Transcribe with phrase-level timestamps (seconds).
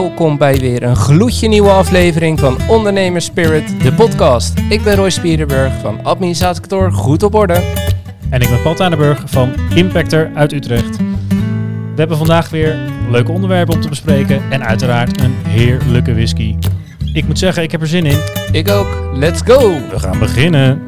[0.00, 4.58] welkom bij weer een gloedje nieuwe aflevering van Ondernemers Spirit, de podcast.
[4.68, 7.62] Ik ben Roy Spierenburg van Administratiekantoor Goed op Orde.
[8.30, 10.96] En ik ben Paul Tanenburg van Impactor uit Utrecht.
[10.96, 12.78] We hebben vandaag weer
[13.10, 16.56] leuke onderwerpen om te bespreken en uiteraard een heerlijke whisky.
[17.12, 18.20] Ik moet zeggen, ik heb er zin in.
[18.52, 19.10] Ik ook.
[19.12, 19.58] Let's go!
[19.90, 20.82] We gaan beginnen.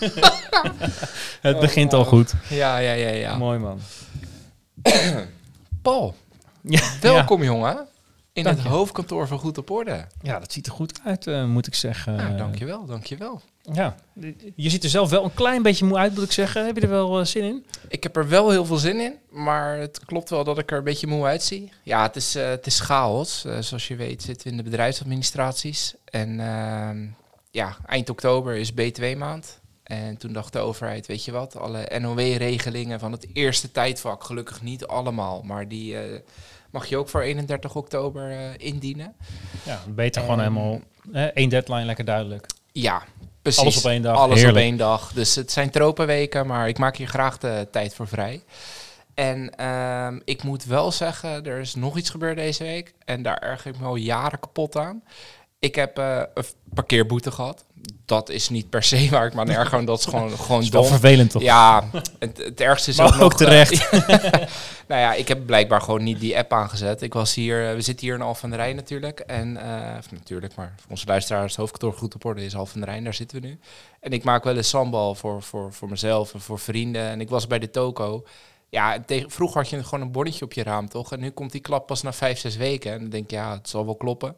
[1.40, 2.34] Het begint al goed.
[2.48, 3.36] Ja, ja, ja, ja.
[3.36, 3.80] Mooi man.
[5.82, 6.14] Paul,
[6.60, 7.86] Ja, welkom jongen.
[8.34, 8.72] In Dank het je.
[8.72, 10.06] hoofdkantoor van Goed op Orde.
[10.22, 12.16] Ja, dat ziet er goed uit, eh, moet ik zeggen.
[12.16, 13.40] Nou, dankjewel, dankjewel.
[13.72, 13.94] Ja,
[14.54, 16.66] je ziet er zelf wel een klein beetje moe uit, moet ik zeggen.
[16.66, 17.66] Heb je er wel eh, zin in?
[17.88, 20.78] Ik heb er wel heel veel zin in, maar het klopt wel dat ik er
[20.78, 21.72] een beetje moe uitzie.
[21.82, 23.44] Ja, het is, eh, het is chaos.
[23.60, 25.94] Zoals je weet zitten we in de bedrijfsadministraties.
[26.04, 27.06] En ehm,
[27.50, 29.60] ja, eind oktober is B2-maand.
[29.92, 34.62] En toen dacht de overheid, weet je wat, alle NOW-regelingen van het eerste tijdvak, gelukkig
[34.62, 36.20] niet allemaal, maar die eh,
[36.70, 39.14] mag je ook voor 31 oktober eh, indienen.
[39.62, 40.80] Ja, beter gewoon helemaal
[41.12, 42.46] eh, één deadline, lekker duidelijk.
[42.72, 43.02] Ja,
[43.42, 43.60] precies.
[43.60, 44.56] Alles op één dag, Alles heerlijk.
[44.56, 45.12] op één dag.
[45.12, 48.42] Dus het zijn tropenweken, maar ik maak hier graag de tijd voor vrij.
[49.14, 52.94] En ehm, ik moet wel zeggen, er is nog iets gebeurd deze week.
[53.04, 55.02] En daar erger ik me al jaren kapot aan.
[55.62, 57.64] Ik heb eh, een parkeerboete gehad.
[58.04, 60.62] Dat is niet per se waar ik aan erger, want dat is gewoon, gewoon Dat
[60.62, 60.84] is dom.
[60.84, 61.42] vervelend toch?
[61.42, 61.84] Ja,
[62.18, 63.90] het, het ergste is Maar ook, eh, terecht.
[64.88, 67.02] nou ja, ik heb blijkbaar gewoon niet die app aangezet.
[67.02, 69.20] Ik was hier, eh, we zitten hier in Alphen aan de Rijn natuurlijk.
[69.20, 72.74] En, eh, of natuurlijk, maar voor onze luisteraars, het hoofdkantoor goed op orde is Alphen
[72.74, 73.58] aan de Rijn, daar zitten we nu.
[74.00, 77.02] En ik maak wel eens sambal voor, voor, voor mezelf en voor vrienden.
[77.02, 78.24] En ik was bij de toko.
[78.68, 81.12] Ja, tegen, vroeger had je gewoon een bonnetje op je raam, toch?
[81.12, 82.92] En nu komt die klap pas na vijf, zes weken.
[82.92, 84.36] En dan denk ik, ja, het zal wel kloppen.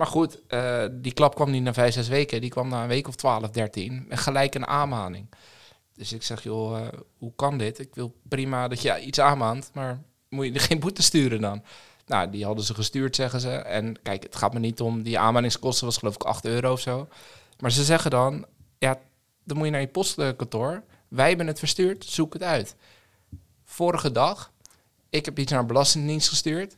[0.00, 2.40] Maar goed, eh, die klap kwam niet na vijf, zes weken.
[2.40, 4.06] Die kwam na een week of twaalf, dertien.
[4.08, 5.26] En gelijk een aanmaning.
[5.94, 6.86] Dus ik zeg, joh, eh,
[7.18, 7.78] hoe kan dit?
[7.78, 11.62] Ik wil prima dat je iets aanmaant, maar moet je er geen boete sturen dan?
[12.06, 13.50] Nou, die hadden ze gestuurd, zeggen ze.
[13.50, 16.80] En kijk, het gaat me niet om, die aanmaningskosten was geloof ik 8 euro of
[16.80, 17.08] zo.
[17.58, 18.46] Maar ze zeggen dan,
[18.78, 18.98] ja,
[19.44, 20.82] dan moet je naar je postkantoor.
[21.08, 22.74] Wij hebben het verstuurd, zoek het uit.
[23.64, 24.52] Vorige dag,
[25.10, 26.76] ik heb iets naar Belastingdienst gestuurd.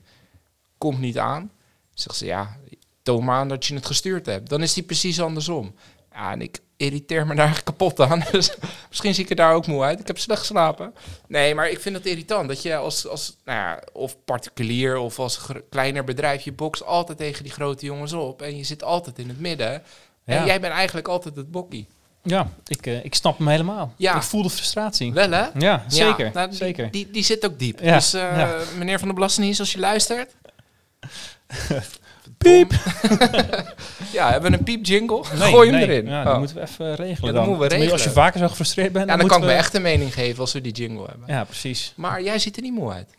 [0.79, 1.51] Komt niet aan.
[1.95, 2.57] Zegt ze, ja,
[3.03, 4.49] toon maar aan dat je het gestuurd hebt.
[4.49, 5.75] Dan is die precies andersom.
[6.13, 8.25] Ja, en ik irriteer me daar kapot aan.
[8.31, 8.55] Dus
[8.89, 10.01] misschien zie ik er daar ook moe uit.
[10.01, 10.95] Ik heb slecht geslapen.
[11.29, 15.19] Nee, maar ik vind het irritant dat je als, als nou ja, of particulier of
[15.19, 15.41] als
[15.71, 18.43] kleiner bedrijf, je bokst altijd tegen die grote jongens op.
[18.43, 19.83] En je zit altijd in het midden.
[20.25, 20.47] En Ja.
[20.47, 21.87] jij bent eigenlijk altijd het bokkie.
[22.25, 23.95] Ja, ik, eh, ik snap hem helemaal.
[23.97, 24.17] Ja.
[24.17, 25.13] Ik voel de frustratie.
[25.13, 25.47] Wel hè?
[25.59, 26.25] Ja, zeker.
[26.27, 26.91] Ja, nou, die- zeker.
[26.91, 27.79] Die, die, zit ook diep.
[27.79, 30.35] Dus eh, meneer van de Belastingdienst, als je luistert.
[32.43, 32.73] Piep.
[34.13, 35.23] ja, hebben we een piep jingle?
[35.39, 35.89] Nee, Gooi hem nee.
[35.89, 36.07] erin.
[36.07, 36.25] Ja, Oh.
[36.27, 37.33] dat moeten we even regelen.
[37.33, 37.49] Ja, dan.
[37.49, 37.93] moeten we regelen.
[37.93, 40.15] Als je vaker zo gefrustreerd bent, Ja, dan kan ik me we- echt een mening
[40.15, 41.29] geven als we die jingle hebben.
[41.29, 41.93] Ja, precies.
[41.97, 43.11] Maar jij ziet er niet moe uit.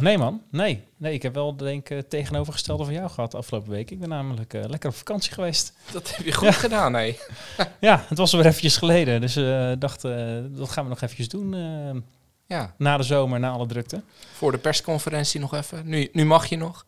[0.00, 0.82] Nee man, nee.
[0.96, 3.90] Nee, ik heb wel denk ik het tegenovergestelde van jou gehad de afgelopen week.
[3.90, 5.72] Ik ben namelijk eh, lekker op vakantie geweest.
[5.92, 7.16] Dat heb je goed gedaan, hè?
[7.80, 9.20] Ja, het was weer eventjes geleden.
[9.20, 10.12] Dus eh dacht, eh,
[10.48, 12.00] dat gaan we nog eventjes doen eh,
[12.46, 14.02] Ja, na de zomer, na alle drukte.
[14.36, 15.82] voor de persconferentie nog even.
[15.84, 16.86] Nu, nu mag je nog.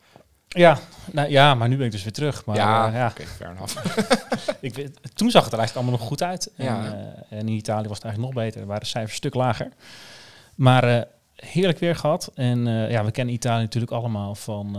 [0.57, 0.79] Ja,
[1.13, 2.45] nou, ja, maar nu ben ik dus weer terug.
[2.45, 3.77] Maar ja, eh, ja, oké, enough.
[4.61, 6.51] ik, toen zag het er eigenlijk allemaal nog goed uit.
[6.57, 6.85] En, Ja.
[6.85, 8.67] eh, en in Italië was het eigenlijk nog beter.
[8.67, 9.69] waren de cijfers een stuk lager.
[10.55, 11.03] Maar eh,
[11.37, 12.31] heerlijk weer gehad.
[12.35, 14.79] En ja, we kennen Italië natuurlijk allemaal van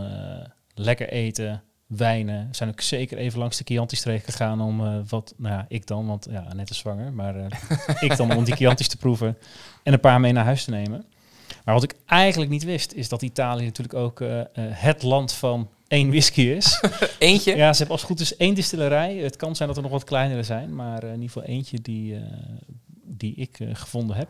[0.73, 2.47] lekker eten, wijnen.
[2.49, 6.07] We zijn ook zeker even langs de Chianti-streek gegaan om wat, nou ja, ik dan,
[6.07, 7.13] want ja, net is zwanger.
[7.13, 7.35] Maar
[7.99, 9.37] ik dan om die Chianti's te proeven
[9.83, 11.05] en een paar mee naar huis te nemen.
[11.65, 15.33] Maar wat ik eigenlijk niet wist, is dat Italië natuurlijk ook eh, eh, het land
[15.33, 16.83] van één whisky is.
[17.19, 17.55] Eentje?
[17.55, 19.15] Ja, ze hebben als het goed is één distillerij.
[19.15, 21.81] Het kan zijn dat er nog wat kleinere zijn, maar eh, in ieder geval eentje
[21.81, 22.19] die,
[23.03, 24.29] die ik gevonden heb.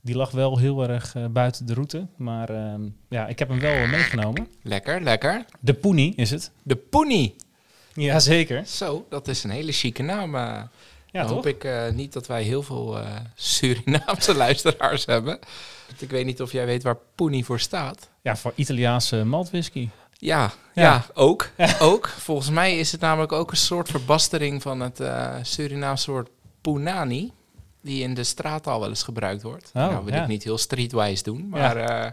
[0.00, 3.86] Die lag wel heel erg buiten de route, maar ehm, ja, ik heb hem wel
[3.86, 4.48] meegenomen.
[4.62, 5.44] Lekker, lekker.
[5.60, 6.50] De Puni is het.
[6.62, 7.36] De Poenie.
[7.94, 8.66] Jazeker.
[8.66, 10.36] Zo, dat is een hele chique naam.
[10.36, 10.70] Ja,
[11.10, 11.30] dan toch?
[11.30, 12.98] hoop ik niet dat wij heel veel
[13.34, 15.38] Surinaamse luisteraars hebben.
[15.94, 18.08] Want Ik weet niet of jij weet waar Poenie voor staat.
[18.22, 19.88] Ja, voor Italiaanse maltwhisky.
[20.12, 20.82] Ja, ja.
[20.82, 21.06] Ja.
[21.14, 21.50] ook.
[21.80, 22.08] ook.
[22.08, 26.28] Volgens mij is het namelijk ook een soort verbastering van het eh Surinaamse woord
[26.60, 27.32] Punani.
[27.82, 29.70] Die in de straattaal wel eens gebruikt wordt.
[29.74, 30.22] Oh, nou wil ja.
[30.22, 31.76] ik niet heel streetwise doen, maar...
[31.76, 32.10] eh,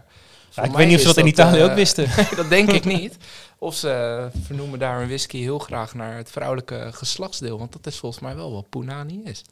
[0.54, 2.08] Ja, ik weet niet of ze dat in Italië eh, ook wisten.
[2.36, 3.16] dat denk ik niet.
[3.58, 7.58] Of ze vernoemen daar een whisky heel graag naar het vrouwelijke geslachtsdeel.
[7.58, 9.44] Want dat is volgens mij wel wat Punani is.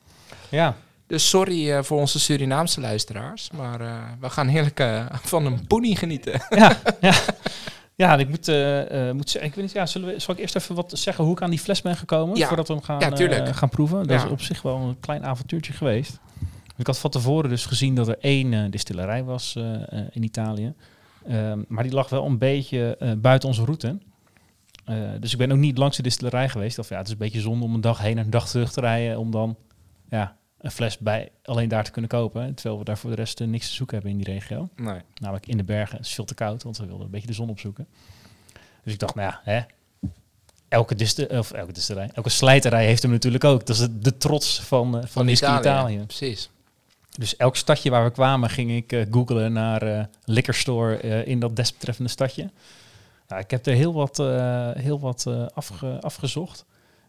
[0.48, 0.76] Ja,
[1.10, 3.50] Dus sorry eh, voor onze Surinaamse luisteraars.
[3.50, 6.32] Maar eh, we gaan heerlijk eh, van een Puni genieten.
[6.50, 7.14] ja, ja.
[7.94, 10.56] Ja, ik moet, eh, moet zeggen, ik weet niet, ja, zullen we, zal ik eerst
[10.56, 12.36] even wat zeggen hoe ik aan die fles ben gekomen?
[12.36, 12.46] Ja.
[12.46, 14.06] Voordat we hem gaan, Ja, gaan proeven.
[14.06, 16.18] Dat is op zich wel een klein avontuurtje geweest.
[16.76, 19.56] Ik had van tevoren dus gezien dat er één distillerij was
[20.10, 20.74] in Italië.
[21.26, 23.98] Ehm, maar die lag wel een beetje buiten onze route.
[25.20, 26.78] Dus ik ben ook niet langs de distillerij geweest.
[26.78, 28.72] Of ja, het is een beetje zonde om een dag heen en een dag terug
[28.72, 29.18] te rijden.
[29.18, 29.56] Om dan
[30.10, 32.54] ja, een fles bij alleen daar te kunnen kopen.
[32.54, 34.68] Terwijl we daar voor de rest eh, niks te zoeken hebben in die regio.
[34.76, 35.00] Nee.
[35.20, 35.96] Namelijk in de bergen.
[35.96, 37.86] Het is veel te koud, want we wilden een beetje de zon opzoeken.
[38.84, 39.60] Dus ik dacht, nou ja, hè,
[40.68, 43.66] elke, diste, of elke distillerij, elke slijterij heeft hem natuurlijk ook.
[43.66, 45.98] Dat is de, de trots van, eh, van, whisky Italië.
[45.98, 46.50] Precies.
[47.10, 51.56] Dus elk stadje waar we kwamen, ging ik eh googlen naar liquor store in dat
[51.56, 52.50] desbetreffende stadje.
[53.28, 54.16] Nou, ik heb er heel wat,
[54.76, 56.64] heel wat afge- afgezocht.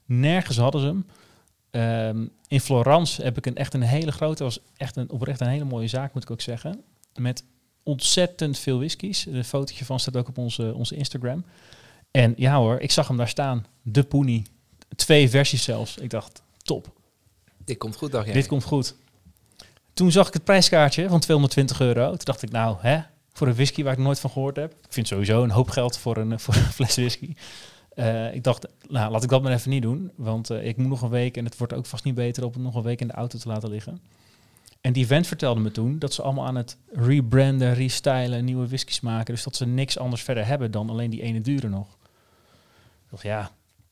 [0.05, 1.05] Nergens hadden ze hem.
[1.71, 5.47] Ehm, in Florence heb ik een, echt een hele grote, was echt een, oprecht een
[5.47, 6.83] hele mooie zaak, moet ik ook zeggen.
[7.15, 7.43] Met
[7.83, 9.25] ontzettend veel whiskies.
[9.25, 11.45] Een fotootje van staat ook op onze, onze Instagram.
[12.11, 13.65] En ja hoor, ik zag hem daar staan.
[13.81, 14.45] De Pony.
[14.95, 15.97] Twee versies zelfs.
[15.97, 16.91] Ik dacht, top.
[17.65, 18.33] Dit komt goed, dacht jij.
[18.33, 18.95] Dit komt goed.
[19.93, 22.07] Toen zag ik het prijskaartje van 220 euro.
[22.07, 22.99] Toen dacht ik, nou, hè,
[23.33, 24.71] voor een whisky waar ik nooit van gehoord heb.
[24.71, 27.33] Ik vind sowieso een hoop geld voor een, voor een fles whisky.
[27.93, 30.11] Eh, ik dacht, nou, laat ik dat maar even niet doen.
[30.15, 32.53] Want eh, ik moet nog een week, en het wordt ook vast niet beter op
[32.53, 33.99] het nog een week in de auto te laten liggen.
[34.81, 38.99] En die vent vertelde me toen dat ze allemaal aan het rebranden, restylen, nieuwe whiskies
[38.99, 39.33] maken.
[39.33, 41.87] Dus dat ze niks anders verder hebben dan alleen die ene dure nog.
[41.87, 43.51] Ik dacht, ja,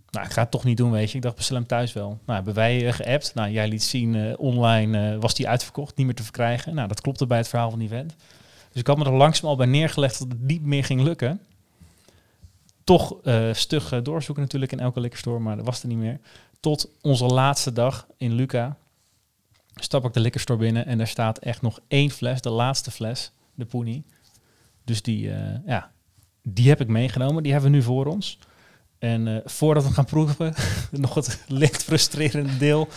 [0.10, 1.18] nou, ik ga het toch niet doen, weet je.
[1.18, 2.07] Ik dacht, bestel hem thuis wel.
[2.07, 3.34] Nou, hebben wij eh, geappt.
[3.34, 6.75] Nou, jij liet zien online, was die uitverkocht, niet meer te verkrijgen.
[6.75, 8.16] Nou, dat klopte bij het verhaal van die vent.
[8.72, 11.42] Dus ik had me er langzaam al bij neergelegd dat het niet meer ging lukken.
[12.89, 15.97] Toch eh, stug eh, doorzoeken natuurlijk in elke liquor store, maar dat was er niet
[15.97, 16.19] meer.
[16.59, 18.77] Tot onze laatste dag in Luca
[19.75, 22.91] stap ik de liquor store binnen en daar staat echt nog één fles, de laatste
[22.91, 24.03] fles, de Pony.
[24.83, 25.91] Dus die, eh, ja,
[26.44, 27.44] die heb ik meegenomen.
[27.44, 28.39] Die hebben we nu voor ons.
[29.00, 30.53] En voordat we gaan proeven,
[30.92, 32.88] nog het licht frustrerende deel.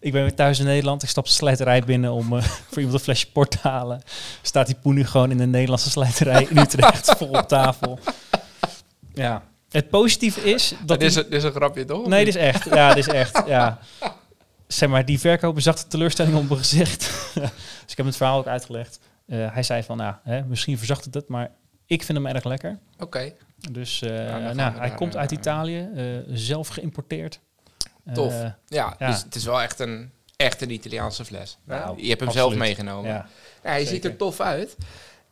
[0.00, 1.02] Ik ben weer thuis in Nederland.
[1.02, 4.02] Ik stap de slijterij binnen om voor iemand een flesje port te halen.
[4.42, 7.98] Staat die poen nu gewoon in de Nederlandse slijterij in Utrecht vol op tafel.
[9.16, 9.42] Ja.
[9.70, 11.00] Het positieve is dat...
[11.00, 12.06] dit, is dit is een grapje, toch?
[12.06, 12.64] Nee, dit is echt.
[12.64, 13.42] Ja, dit is echt.
[13.46, 13.78] Ja.
[14.66, 17.00] Zeg maar, die verkoper zag de teleurstelling op mijn gezicht.
[17.34, 18.98] dus ik heb het verhaal ook uitgelegd.
[19.26, 21.50] Eh, hij zei van, nou, hè, misschien verzacht het het, maar
[21.86, 22.78] ik vind hem erg lekker.
[22.98, 23.32] Oké,
[23.70, 27.40] Dus eh, nou, hij komt uit eh, Italië, eh, zelf geïmporteerd.
[28.12, 28.34] Tof.
[28.66, 29.10] Ja, Ja.
[29.10, 31.58] Dus het is wel echt een, echt een Italiaanse fles.
[31.64, 32.34] Nou, je hebt hem absoluut.
[32.34, 33.10] zelf meegenomen.
[33.10, 33.26] ja.
[33.62, 34.76] Hij ziet er tof uit.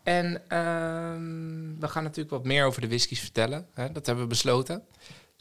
[0.05, 3.67] En ehm, we gaan natuurlijk wat meer over de whiskies vertellen.
[3.75, 3.93] Hè?
[3.93, 4.85] Dat hebben we besloten.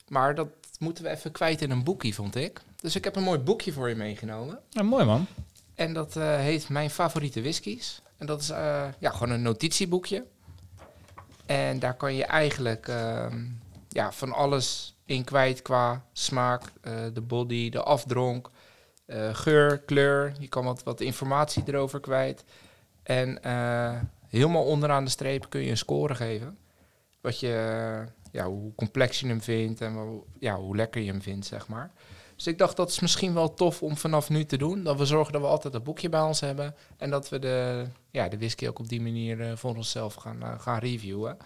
[0.08, 0.48] Maar dat
[0.80, 2.62] moeten we even kwijt in een boekje, vond ik.
[2.76, 4.60] Dus ik heb een mooi boekje voor je meegenomen.
[4.72, 5.28] Nou, mooi man.
[5.76, 8.02] En dat eh, heet Mijn Favoriete Whiskies.
[8.18, 10.26] En dat is eh, ja, gewoon een notitieboekje.
[11.46, 13.46] En daar kan je eigenlijk ehm,
[13.90, 18.50] ja, van alles in kwijt qua smaak, eh, de body, de afdronk,
[19.32, 20.34] geur, kleur.
[20.40, 22.44] Je kan wat, wat informatie erover kwijt.
[23.04, 23.40] En
[24.38, 26.58] helemaal onderaan de streep kun je een score geven.
[27.22, 31.22] Wat je, ja, hoe complex je hem vindt en wel- ja, hoe lekker je hem
[31.22, 31.92] vindt, zeg maar.
[32.36, 34.84] Dus ik dacht, dat is misschien wel tof om vanaf nu te doen.
[34.84, 36.76] Dat we zorgen dat we altijd een boekje bij ons hebben.
[36.98, 40.44] En dat we de, ja, de whisky ook op die manier eh, voor onszelf gaan,
[40.44, 41.38] eh, gaan reviewen.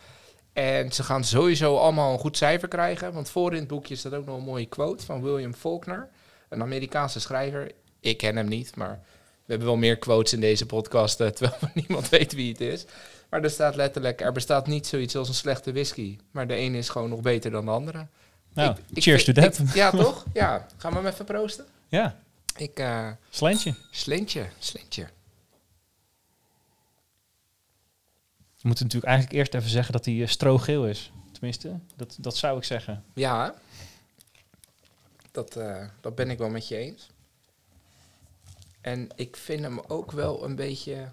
[0.54, 3.13] En ze gaan sowieso allemaal een goed cijfer krijgen.
[3.13, 6.10] Want voor in het boekje staat ook nog een mooie quote van William Faulkner.
[6.50, 7.72] Een Amerikaanse schrijver.
[8.00, 9.00] Ik ken hem niet, maar
[9.47, 11.19] we hebben wel meer quotes in deze podcast.
[11.19, 12.85] eh, terwijl niemand weet wie het is.
[13.30, 16.18] Maar er staat letterlijk, er bestaat niet zoiets als een slechte whisky.
[16.31, 18.07] Maar de ene is gewoon nog beter dan de andere.
[18.54, 19.59] Nou, Ik- cheers vind- to that.
[19.59, 20.25] ik- ja, toch?
[20.33, 20.68] Ja.
[20.77, 21.66] Gaan we hem even proosten?
[21.87, 22.19] Ja,
[22.57, 23.73] Ik, eh slentje.
[23.92, 25.07] slintje, slintje.
[28.61, 31.11] We moeten natuurlijk eigenlijk eerst even zeggen dat hij eh, strogeel is.
[31.31, 33.04] Tenminste, dat, dat zou ik zeggen.
[33.13, 33.56] Ja,
[35.31, 35.57] dat,
[36.01, 37.09] dat ben ik wel met je eens.
[38.87, 41.07] En ik vind hem ook wel een beetje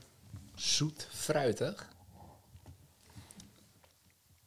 [0.54, 1.88] zoet fruitig.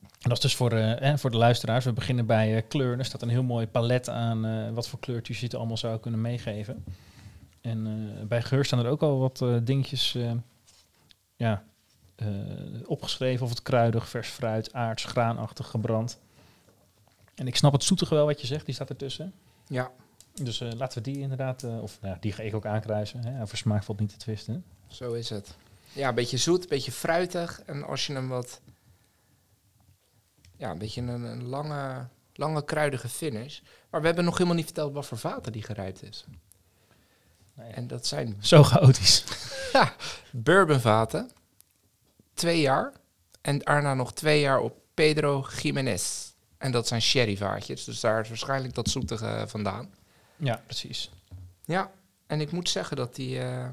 [0.01, 1.85] En dat is dus voor, eh, eh, voor de luisteraars.
[1.85, 2.97] We beginnen bij eh, kleur.
[2.97, 5.99] Er staat een heel mooi palet aan eh, wat voor kleurtjes je het allemaal zou
[5.99, 6.83] kunnen meegeven.
[7.61, 10.17] En bij geur staan er ook al wat dingetjes
[11.35, 11.63] ja,
[12.85, 13.43] opgeschreven.
[13.43, 16.19] Of het kruidig, vers fruit, aards, graanachtig, gebrand.
[17.35, 19.33] En ik snap het zoetige wel wat je zegt, die staat ertussen.
[19.67, 19.91] Ja,
[20.43, 23.25] Dus eh, laten we die inderdaad, eh, of nou, ja, die ga ik ook aankruisen.
[23.25, 23.41] Hè.
[23.41, 24.65] Over smaak valt niet te twisten.
[24.87, 25.55] zo is het.
[25.93, 27.61] Ja, een beetje zoet, een beetje fruitig.
[27.65, 28.61] En als je hem wat...
[30.57, 33.59] Ja, een beetje een, een lange, lange kruidige finish.
[33.89, 36.25] Maar we hebben nog helemaal niet verteld wat voor vaten die gerijpt is.
[37.53, 37.71] Nee.
[37.71, 39.23] En dat zijn Zo chaotisch.
[40.31, 41.31] bourbonvaten.
[42.33, 42.93] Twee jaar.
[43.41, 46.31] En daarna nog twee jaar op Pedro Jiménez.
[46.57, 47.83] En dat zijn sherryvaatjes.
[47.83, 49.93] Dus daar is waarschijnlijk dat zoetige vandaan.
[50.37, 51.09] Ja, precies.
[51.65, 51.91] Ja,
[52.27, 53.39] en ik moet zeggen dat die...
[53.39, 53.69] eh,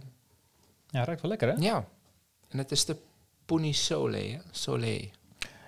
[0.87, 1.54] Ja, ruikt wel lekker, hè?
[1.54, 1.88] Ja.
[2.49, 2.97] En het is de
[3.44, 4.38] Pony Sole, hè?
[4.50, 5.09] Soleil.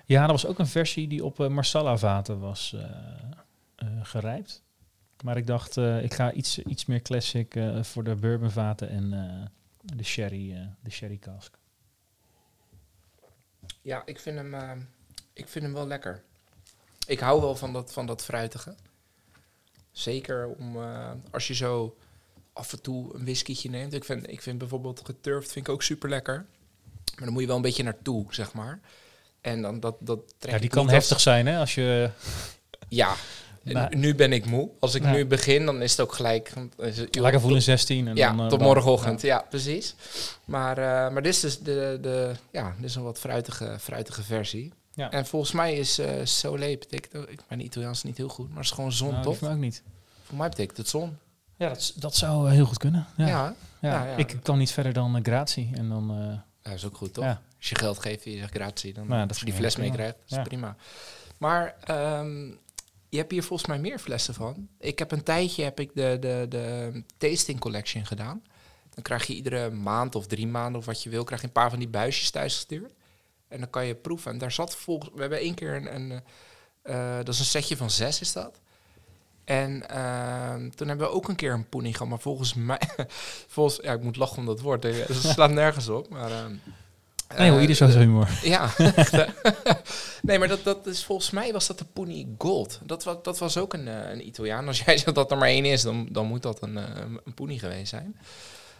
[0.05, 2.85] Ja, er was ook een versie die op uh, Marsala vaten was uh,
[4.01, 4.61] gerijpt.
[5.23, 9.09] Maar ik dacht, ik ga iets, iets meer classic voor de bourbon vaten en
[9.81, 11.57] de sherry, de sherry cask.
[13.81, 14.55] Ja, ik vind hem,
[15.33, 16.23] ik vind hem wel lekker.
[17.07, 18.75] Ik hou wel van dat, van dat fruitige.
[19.97, 20.77] Zeker om
[21.31, 21.95] als je zo
[22.53, 23.93] af en toe een whiskietje neemt.
[23.93, 26.45] Ik vind, ik vind bijvoorbeeld geturfd vind ik ook super lekker.
[27.15, 28.79] Maar dan moet je wel een beetje naartoe, zeg maar.
[29.41, 31.57] En dan dat, dat trek Ja, die kan heftig zijn, hè?
[31.57, 32.09] Als je...
[32.87, 33.15] Ja,
[33.89, 34.69] nu ben ik moe.
[34.79, 36.53] Als ik nu begin, dan is het ook gelijk...
[37.11, 38.07] Lekker voelen 16.
[38.07, 39.21] En ja, dan, uh, tot morgenochtend.
[39.21, 39.35] Ja.
[39.35, 39.95] ja, precies.
[40.45, 44.23] Maar, uh, maar dit is dus de, de, ja, dit is een wat fruitige, fruitige
[44.23, 44.73] versie.
[44.97, 45.11] Ja.
[45.11, 47.29] En volgens mij is uh, Soleil betekent...
[47.29, 49.43] Ik ben Italiaans niet heel goed, maar het is gewoon zon, nou, toch?
[49.43, 49.83] ook niet.
[50.23, 51.17] Voor mij betekent het zon.
[51.55, 53.07] Ja, dat, dat zou heel goed kunnen.
[53.17, 53.25] Ja.
[53.27, 54.15] Ja, ja.
[54.15, 55.69] Ik kan niet verder dan uh, gratie.
[55.73, 57.25] En dan, uh, ja, dat is ook goed, toch?
[57.57, 60.39] Als je geld geeft en je zegt gratie, dan nou, je die fles meekrijgt, dat
[60.39, 60.75] is prima.
[61.37, 61.75] Maar
[62.19, 62.59] um,
[63.09, 64.67] je hebt hier volgens mij meer flessen van.
[64.79, 68.43] Ik heb een tijdje heb ik de, de, de tasting collection gedaan.
[68.93, 71.53] Dan krijg je iedere maand of drie maanden of wat je wil, krijg je een
[71.53, 72.93] paar van die buisjes thuis gestuurd.
[73.47, 74.31] En dan kan je proeven.
[74.31, 75.11] En daar zat volgens...
[75.13, 75.95] We hebben één keer een...
[75.95, 76.21] een
[76.83, 78.59] uh, dat is een setje van zes, is dat.
[79.43, 82.07] En uh, toen hebben we ook een keer een poenie gehad.
[82.07, 82.81] Maar volgens mij...
[83.47, 84.83] volgens, ja, ik moet lachen om dat woord.
[84.83, 86.09] Het slaat nergens op.
[86.09, 88.29] Maar, uh, nee, hoe ieder zo zijn humor.
[88.43, 88.69] Ja.
[90.21, 92.79] nee, maar dat, dat is, volgens mij was dat de Pony Gold.
[92.83, 94.67] Dat, was, dat was ook een, een Italiaan.
[94.67, 97.57] Als jij zegt dat er maar één is, dan, dan moet dat een, een Pony
[97.57, 98.17] geweest zijn.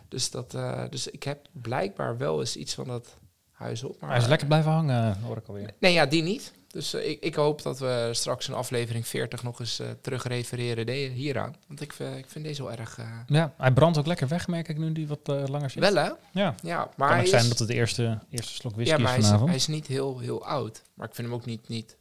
[0.10, 3.18] Dus, dat, uh, dus ik heb blijkbaar wel eens iets van dat
[3.58, 4.02] huis op.
[4.02, 5.74] Maar Hij is lekker blijven hangen, hoor ik alweer.
[5.80, 6.54] Nee, ja, die niet.
[6.68, 10.28] Dus uh, ik, ik, hoop dat we straks in aflevering 40 nog eens uh, terug
[10.28, 11.56] refereren hieraan.
[11.68, 13.00] Want ik, uh, ik vind deze wel erg...
[13.28, 15.80] Ja, hij brandt ook lekker weg, merk ik nu die wat langer zit.
[15.80, 16.12] Wel hè?
[16.32, 16.56] Ja.
[16.64, 19.26] ja maar kan het zijn dat het de eerste, eerste slok whisky ja, maar is
[19.26, 19.50] vanavond.
[19.50, 20.82] Hij is, hij is niet heel, heel oud.
[20.94, 21.98] Maar ik vind hem ook niet, niet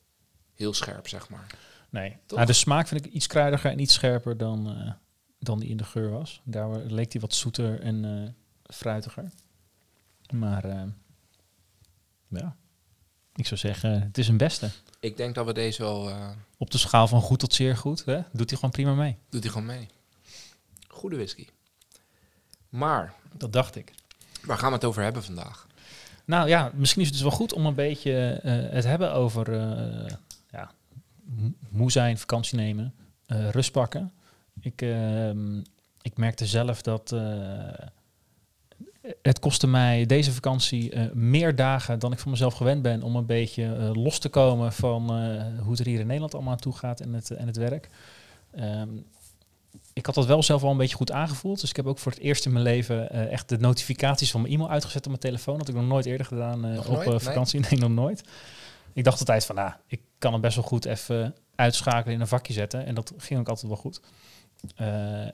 [0.55, 1.47] heel scherp, zeg maar.
[1.91, 2.17] Nee.
[2.27, 4.95] Nou, de smaak vind ik iets kruidiger en iets scherper dan,
[5.39, 6.41] dan die in de geur was.
[6.45, 9.31] Daar leek hij wat zoeter en fruitiger.
[10.33, 10.93] Maar
[12.29, 12.57] ja,
[13.35, 14.71] ik zou zeggen, het is een beste.
[15.01, 16.09] Ik denk dat we deze wel...
[16.09, 18.21] Uh, Op de schaal van goed tot zeer goed, hè?
[18.33, 19.17] doet hij gewoon prima mee.
[19.29, 19.89] Doet hij gewoon mee.
[20.89, 21.47] Goede whisky.
[22.69, 23.15] Maar...
[23.33, 23.93] Dat dacht ik.
[24.43, 25.67] Waar gaan we het over hebben vandaag?
[26.25, 29.49] Nou ja, misschien is het dus wel goed om een beetje uh, het hebben over
[29.49, 30.07] uh,
[30.51, 30.71] ja,
[31.69, 32.95] moe zijn, vakantie nemen,
[33.27, 34.13] rust pakken.
[34.61, 35.59] Ik, ehm,
[36.03, 37.15] ik merkte zelf dat
[39.23, 43.17] het kostte mij deze vakantie uh, meer dagen dan ik van mezelf gewend ben om
[43.17, 46.53] een beetje uh, los te komen van uh, hoe het er hier in Nederland allemaal
[46.53, 47.89] aan toe gaat en het, en het werk.
[48.59, 49.07] Um,
[49.93, 51.61] ik had dat wel zelf al een beetje goed aangevoeld.
[51.61, 54.53] Dus ik heb ook voor het eerst in mijn leven echt de notificaties van mijn
[54.53, 55.59] e-mail uitgezet op mijn telefoon.
[55.59, 57.23] Dat had ik nog nooit eerder gedaan op nooit?
[57.23, 57.61] vakantie.
[57.61, 57.71] Nee.
[57.71, 58.23] nee, nog nooit.
[58.93, 62.27] Ik dacht altijd van, nou, ik kan hem best wel goed even uitschakelen in een
[62.27, 62.87] vakje zetten.
[62.87, 64.01] En dat ging ook altijd wel goed.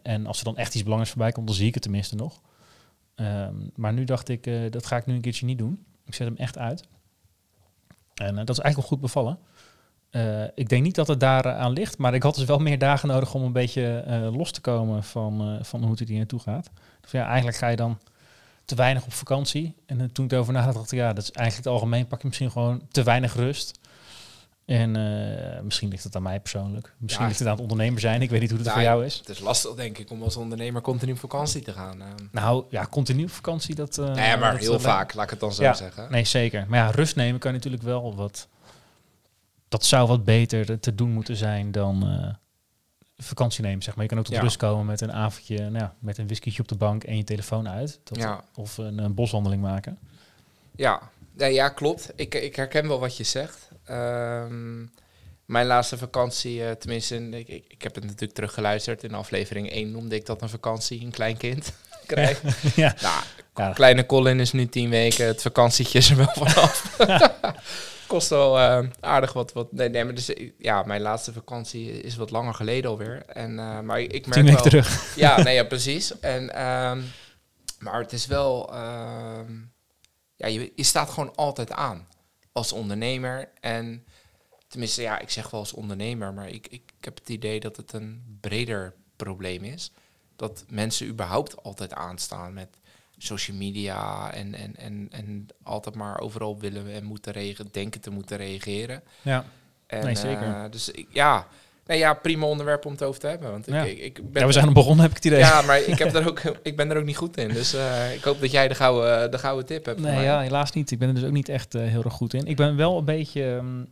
[0.03, 2.41] en als er dan echt iets belangrijks voorbij komt, dan zie ik het tenminste nog.
[3.23, 5.85] Um, maar nu dacht ik, uh, dat ga ik nu een keertje niet doen.
[6.05, 6.85] Ik zet hem echt uit.
[8.15, 9.39] En uh, dat is eigenlijk wel goed bevallen.
[10.11, 12.79] Uh, ik denk niet dat het daar aan ligt, maar ik had dus wel meer
[12.79, 16.71] dagen nodig om een beetje los te komen van, van hoe het hier naartoe gaat.
[17.01, 17.99] Dus ja, eigenlijk ga je dan
[18.65, 19.75] te weinig op vakantie.
[19.87, 22.07] En toen ik erover nadacht, dacht ik, ja, dat is eigenlijk het algemeen.
[22.07, 23.79] Pak je misschien gewoon te weinig rust.
[24.73, 26.95] En uh, misschien ligt het aan mij persoonlijk.
[26.99, 28.23] Misschien ja, ligt het aan het ondernemer zijn.
[28.23, 29.19] Ik weet niet hoe het voor jou is.
[29.19, 31.99] Het is lastig, denk ik, om als ondernemer continu op vakantie te gaan.
[31.99, 32.07] Uh.
[32.31, 33.75] Nou ja, continu op vakantie.
[33.75, 36.11] Dat, uh, nee, maar dat heel vaak, laat ik het dan zo ja, zeggen.
[36.11, 36.65] Nee, zeker.
[36.69, 38.49] Maar ja, rust nemen kan natuurlijk wel wat...
[39.69, 42.05] Dat zou wat beter te doen moeten zijn dan
[43.17, 44.03] vakantie nemen, zeg maar.
[44.03, 44.41] Je kan ook tot Ja.
[44.41, 47.25] rust komen met een avondje, nou, ja, met een whiskytje op de bank en je
[47.25, 48.01] telefoon uit.
[48.05, 48.43] Dat.
[48.55, 49.99] Of een, een boswandeling maken.
[50.77, 52.13] Ja, nee, ja klopt.
[52.17, 53.69] Ik, ik herken wel wat je zegt.
[53.85, 54.81] Ehm,
[55.45, 59.05] mijn laatste vakantie, eh, tenminste, ik, ik, ik heb het natuurlijk teruggeluisterd.
[59.05, 61.73] In aflevering 1 noemde ik dat een vakantie, een klein kind
[62.07, 62.51] krijgen.
[62.83, 62.95] ja.
[63.03, 63.23] Nou,
[63.57, 63.73] Ja.
[63.73, 66.97] kleine Colin is nu tien weken, het vakantietje is er wel vanaf.
[68.07, 69.73] Kost wel eh, aardig wat, wat.
[69.73, 73.23] Nee, nee, maar dus, ja, mijn laatste vakantie is wat langer geleden alweer.
[73.27, 75.17] En, eh, maar ik merk Tien weken wel, terug.
[75.17, 76.19] ja, nee, ja, precies.
[76.21, 77.01] En, ehm,
[77.79, 79.53] maar het is wel, ehm,
[80.43, 82.07] ja, je, je staat gewoon altijd aan
[82.53, 83.49] als ondernemer.
[83.61, 84.07] En
[84.69, 87.77] tenminste, ja, ik zeg wel als ondernemer, maar ik, ik, ik heb het idee dat
[87.77, 89.93] het een breder probleem is.
[90.37, 92.69] Dat mensen überhaupt altijd aanstaan met
[93.19, 98.11] social media en, en, en, en altijd maar overal willen en moeten reageren, denken te
[98.11, 99.03] moeten reageren.
[99.23, 99.45] Ja.
[99.87, 100.43] En, Nee, zeker.
[100.65, 101.47] eh, dus ik- ja,
[101.87, 103.51] Nee, ja, prima onderwerp om het over te hebben.
[103.51, 103.83] Want ik, Ja.
[103.83, 105.39] ik, ik ben Ja, we zijn er begonnen, heb ik het idee.
[105.39, 107.49] Ja, maar ik, heb er ook, ik ben er ook niet goed in.
[107.49, 110.01] Dus eh, ik hoop dat jij de gouden, de gouden tip hebt.
[110.01, 110.91] Nee, ja, helaas niet.
[110.91, 112.47] Ik ben er dus ook niet echt eh, heel erg goed in.
[112.47, 113.45] Ik ben wel een beetje...
[113.55, 113.85] ehm,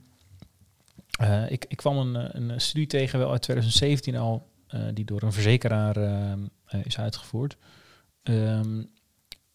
[1.20, 5.04] eh, ik, ik kwam een, eh, een studie tegen, wel uit 2017 al, eh, die
[5.04, 7.56] door een verzekeraar ehm, eh, is uitgevoerd.
[8.22, 8.82] Ehm,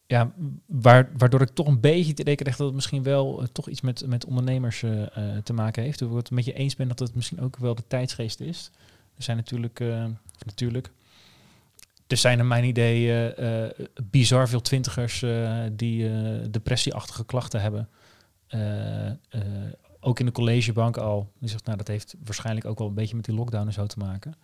[0.08, 0.34] ja,
[0.66, 3.70] waar, waardoor ik toch een beetje te denken krijg dat het misschien wel eh, toch
[3.70, 5.04] iets met, met ondernemers eh,
[5.36, 6.00] eh, te maken heeft.
[6.00, 8.72] Hoe ik het met je eens ben dat het misschien ook wel de tijdsgeest is.
[9.18, 10.06] Er zijn natuurlijk, eh,
[10.46, 10.92] natuurlijk
[12.08, 13.34] er zijn naar mijn idee
[14.04, 15.26] bizar veel twintigers
[15.72, 16.10] die
[16.50, 17.90] depressieachtige klachten hebben.
[20.00, 21.32] Ook in de collegebank al.
[21.40, 23.86] Die zegt, nou, dat heeft waarschijnlijk ook wel een beetje met die lockdown en zo
[23.86, 24.36] te maken.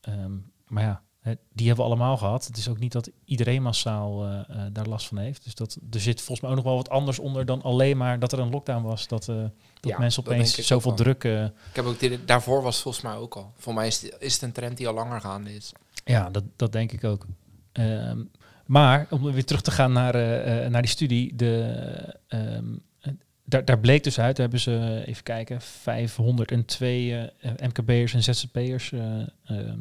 [0.00, 0.32] Ehm,
[0.68, 1.02] maar ja,
[1.52, 2.46] die hebben we allemaal gehad.
[2.46, 5.44] Het is ook niet dat iedereen massaal eh, eh, daar last van heeft.
[5.44, 8.18] Dus dat, er zit volgens mij ook nog wel wat anders onder dan alleen maar
[8.18, 9.06] dat er een lockdown was.
[9.08, 9.50] Dat, eh, dat
[9.80, 11.24] Ja, mensen opeens zoveel druk...
[11.24, 13.52] eh, Ik heb ook dit, daarvoor was het volgens mij ook al.
[13.56, 15.72] Voor mij is het, is het een trend die al langer gaande is.
[16.04, 17.26] Ja, dat, dat denk ik ook.
[17.72, 18.18] Ehm,
[18.66, 20.12] maar om weer terug te gaan naar,
[20.70, 21.74] naar die studie, de,
[22.28, 22.64] ehm,
[23.00, 23.12] eh,
[23.44, 28.92] daar, daar bleek dus uit, daar hebben ze, even kijken, 502 eh, MKB'ers en ZZP'ers
[28.92, 29.74] eh, ehm, eh,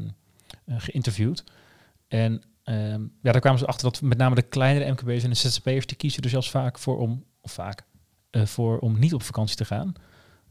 [0.67, 1.43] geïnterviewd.
[2.07, 5.35] En ehm, ja, daar kwamen ze achter dat met name de kleinere MKB'ers en de
[5.35, 7.85] ZZP'ers, die kiezen er zelfs vaak voor om, vaak,
[8.29, 9.93] eh, voor om niet op vakantie te gaan.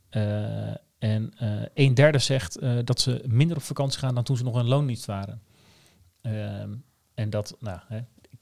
[0.09, 4.37] Eh, en eh een derde zegt eh, dat ze minder op vakantie gaan dan toen
[4.37, 5.43] ze nog in loondienst waren.
[6.21, 6.75] Ehm,
[7.15, 8.01] en dat, nou, hè,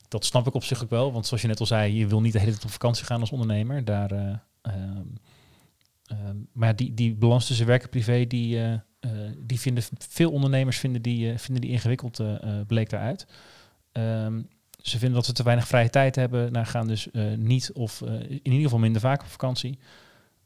[0.09, 1.13] dat snap ik op zich ook wel.
[1.13, 3.21] Want zoals je net al zei, je wil niet de hele tijd op vakantie gaan
[3.21, 3.85] als ondernemer.
[3.85, 4.37] Daar, eh,
[6.07, 8.81] ehm, maar die, die balans tussen werk en privé, die, eh, eh,
[9.39, 13.27] die vinden veel ondernemers vinden die, eh, vinden die ingewikkeld, eh, eh, bleek daaruit.
[13.93, 14.41] Ehm,
[14.83, 16.53] ze vinden dat ze te weinig vrije tijd hebben.
[16.53, 19.79] Nou, gaan dus eh, niet of eh, in ieder geval minder vaak op vakantie.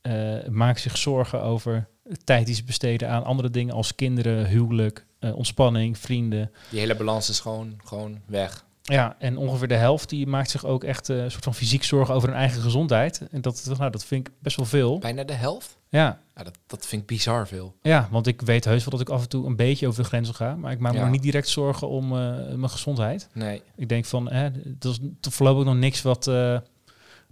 [0.00, 1.88] Eh maken zich zorgen over
[2.25, 6.50] tijd die ze besteden aan andere dingen als kinderen, huwelijk, eh, ontspanning, vrienden.
[6.70, 8.63] Die hele balans is gewoon, gewoon weg.
[8.93, 11.85] Ja, en ongeveer de helft die maakt zich ook echt eh, een soort van fysiek
[11.85, 13.23] zorgen over hun eigen gezondheid.
[13.31, 14.99] En dat, nou, dat vind ik best wel veel.
[14.99, 15.77] Bijna de helft.
[15.88, 17.75] Ja, Ja, dat, dat vind ik bizar veel.
[17.83, 20.09] ja, want ik weet heus wel dat ik af en toe een beetje over de
[20.09, 20.55] grenzen ga.
[20.55, 21.05] Maar ik maak me Ja.
[21.05, 22.18] nog niet direct zorgen om eh,
[22.55, 23.29] mijn gezondheid.
[23.33, 23.62] Nee.
[23.77, 26.61] Ik denk van, hè, dat is voorlopig nog niks wat, eh, nou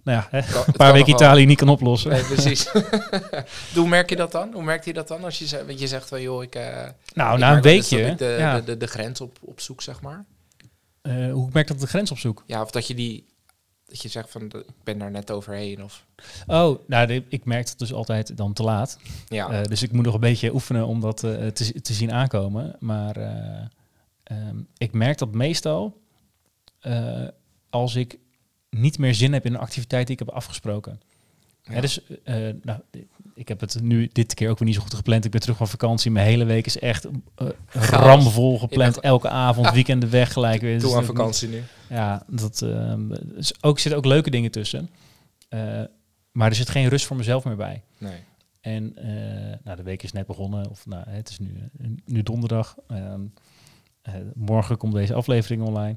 [0.04, 1.14] ja, hè, Kan- een paar weken wel.
[1.14, 2.10] Italië niet kan oplossen.
[2.10, 2.68] Nee, precies.
[3.74, 4.52] Hoe merk je dat dan?
[4.52, 6.54] Hoe merkt hij dat dan als je, ze- want je zegt van joh, ik.
[7.14, 8.02] nou, ik na een eens weekje.
[8.02, 8.56] dat ik de, ja.
[8.56, 10.24] de, de, de grens op, op zoek, zeg maar.
[11.02, 12.44] Eh, hoe merk dat de grens opzoek?
[12.46, 13.26] Ja, of dat je die.
[13.86, 15.82] Dat je zegt van ik ben daar net overheen.
[15.84, 16.06] Of
[16.46, 18.98] Oh, nou, de- ik merk dat dus altijd dan te laat.
[19.28, 19.50] ja.
[19.50, 22.76] Eh, dus ik moet nog een beetje oefenen om dat eh, te, te zien aankomen.
[22.78, 23.64] Maar eh,
[24.22, 26.00] ehm, ik merk dat meestal
[27.70, 28.18] als ik
[28.70, 31.00] niet meer zin heb in een activiteit die ik heb afgesproken.
[31.62, 31.80] Ja.
[31.80, 32.80] Dus, eh, nou,
[33.34, 35.24] ik heb het nu dit keer ook weer niet zo goed gepland.
[35.24, 36.10] Ik ben terug van vakantie.
[36.10, 39.00] Mijn hele week is echt uh, ramvol gepland.
[39.00, 40.72] Elke avond, weekenden weg gelijk weer.
[40.74, 41.62] Dus Doe aan dat- vakantie nu.
[41.88, 42.62] Ja, dat
[43.36, 44.90] is ook, zitten ook leuke dingen tussen.
[45.48, 45.82] Eh,
[46.32, 47.82] maar er zit geen rust voor mezelf meer bij.
[47.98, 48.16] Nee.
[48.60, 51.70] En eh, nou, de week is net begonnen, of nou, het is nu,
[52.04, 52.76] nu donderdag.
[52.88, 53.20] Ehm,
[54.02, 55.96] eh, morgen komt deze aflevering online.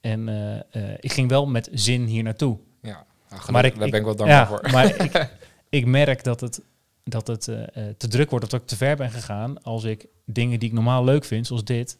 [0.00, 0.56] En eh,
[0.92, 2.58] eh, ik ging wel met zin hier naartoe.
[2.82, 3.06] Ja.
[3.30, 4.70] Nou, Maar ik- daar ik- ben ik wel dankbaar Ja, voor.
[4.70, 5.30] maar ik,
[5.80, 6.60] ik merk dat het,
[7.04, 9.84] dat het eh, eh, te druk wordt of dat ik te ver ben gegaan als
[9.84, 11.98] ik dingen die ik normaal leuk vind, zoals dit,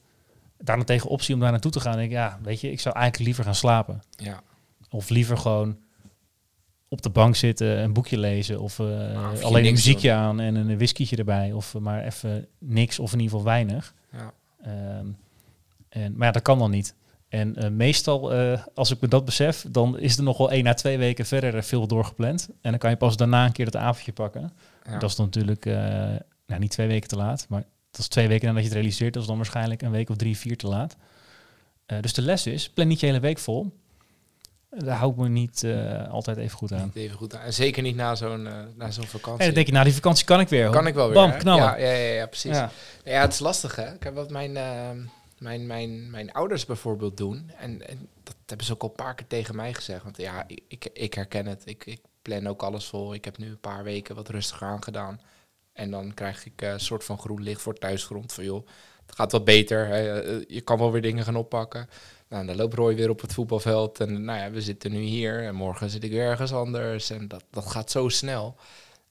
[0.59, 1.93] daar dan tegen optie om daar naartoe te gaan.
[1.99, 4.03] En ik, ja, weet je, ik zou eigenlijk liever gaan slapen.
[4.17, 4.41] Ja.
[4.91, 5.79] Of liever gewoon
[6.89, 8.61] op de bank zitten, een boekje lezen.
[8.61, 11.53] Of eh, alleen een muziekje aan en een whiskietje erbij.
[11.53, 13.95] Of maar even niks of in ieder geval weinig.
[14.13, 14.33] Ja.
[14.63, 15.07] Ehm,
[15.89, 16.95] en, maar ja, dat kan dan niet.
[17.29, 20.65] En eh, meestal, eh, als ik me dat besef, dan is er nog wel één
[20.65, 22.49] na twee weken verder veel doorgepland.
[22.61, 24.53] En dan kan je pas daarna een keer dat avondje pakken.
[24.85, 24.99] Ja.
[24.99, 25.75] Dat is dan natuurlijk eh,
[26.47, 29.13] nou, niet twee weken te laat, maar dat is twee weken nadat je het realiseert.
[29.13, 30.97] Dat is dan waarschijnlijk een week of drie, vier te laat.
[32.01, 33.73] Dus de les is, plan niet je hele week vol.
[34.71, 35.67] Daar hou ik me niet
[36.11, 36.85] altijd even goed aan.
[36.85, 37.41] Niet even goed aan.
[37.41, 38.43] En zeker niet na zo'n
[38.77, 39.45] na zo'n En vakantie.
[39.45, 40.71] dan denk je, na die vakantie kan ik weer.
[40.71, 41.15] kan ik wel weer.
[41.15, 41.65] Bam, knallen.
[41.65, 42.57] Ja, ja, ja, ja, precies.
[42.57, 42.71] Ja.
[43.03, 43.97] Het is lastig hè.
[43.99, 44.91] Kijk wat mijn, eh,
[45.39, 47.51] mijn, mijn, mijn ouders bijvoorbeeld doen.
[47.59, 50.03] En, en dat hebben ze ook al een paar keer tegen mij gezegd.
[50.03, 51.63] Want ja, ik, ik, herken het.
[51.65, 53.15] Ik, ik plan ook alles vol.
[53.15, 55.21] Ik heb nu een paar weken wat rustiger aangedaan.
[55.73, 58.33] En dan krijg ik eh, een soort van groen licht voor thuisgrond.
[58.33, 58.67] Van joh,
[59.07, 59.87] het gaat wat beter.
[59.87, 60.21] Hè.
[60.21, 61.89] Eh, Je kan wel weer dingen gaan oppakken.
[62.29, 64.01] Nou, dan loopt Roy weer op het voetbalveld.
[64.01, 65.45] En nou ja, we zitten nu hier.
[65.45, 67.11] En morgen zit ik weer ergens anders.
[67.11, 68.57] En dat, dat gaat zo snel.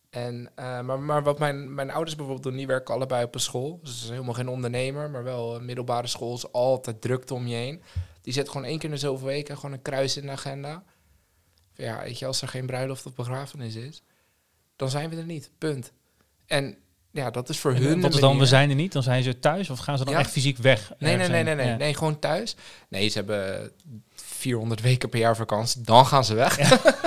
[0.10, 3.40] En, eh, maar, maar wat mijn, mijn ouders bijvoorbeeld doen, die werken allebei op een
[3.42, 3.80] school.
[3.84, 7.48] Dus ze zijn helemaal geen ondernemer, maar wel een middelbare school is altijd drukte om
[7.48, 7.82] je heen.
[8.22, 10.84] Die zet gewoon één keer in de zoveel weken gewoon een kruis in de agenda.
[11.74, 14.04] Ja, weet je, als er geen bruiloft of begrafenis is,
[14.76, 15.50] dan zijn we er niet.
[15.58, 15.92] Punt.
[16.46, 16.78] En
[17.12, 18.02] ja, dat is voor En hun.
[18.02, 20.14] Wat is dan, we zijn er niet, dan zijn ze thuis of gaan ze dan
[20.14, 20.20] Ja.
[20.20, 20.92] echt fysiek weg?
[21.00, 21.76] Nee, nee, nee, nee, nee, Ja.
[21.76, 22.56] nee, gewoon thuis.
[22.90, 23.72] Nee, ze hebben
[24.48, 25.82] 400 weken per jaar vakantie.
[25.82, 26.58] Dan gaan ze weg.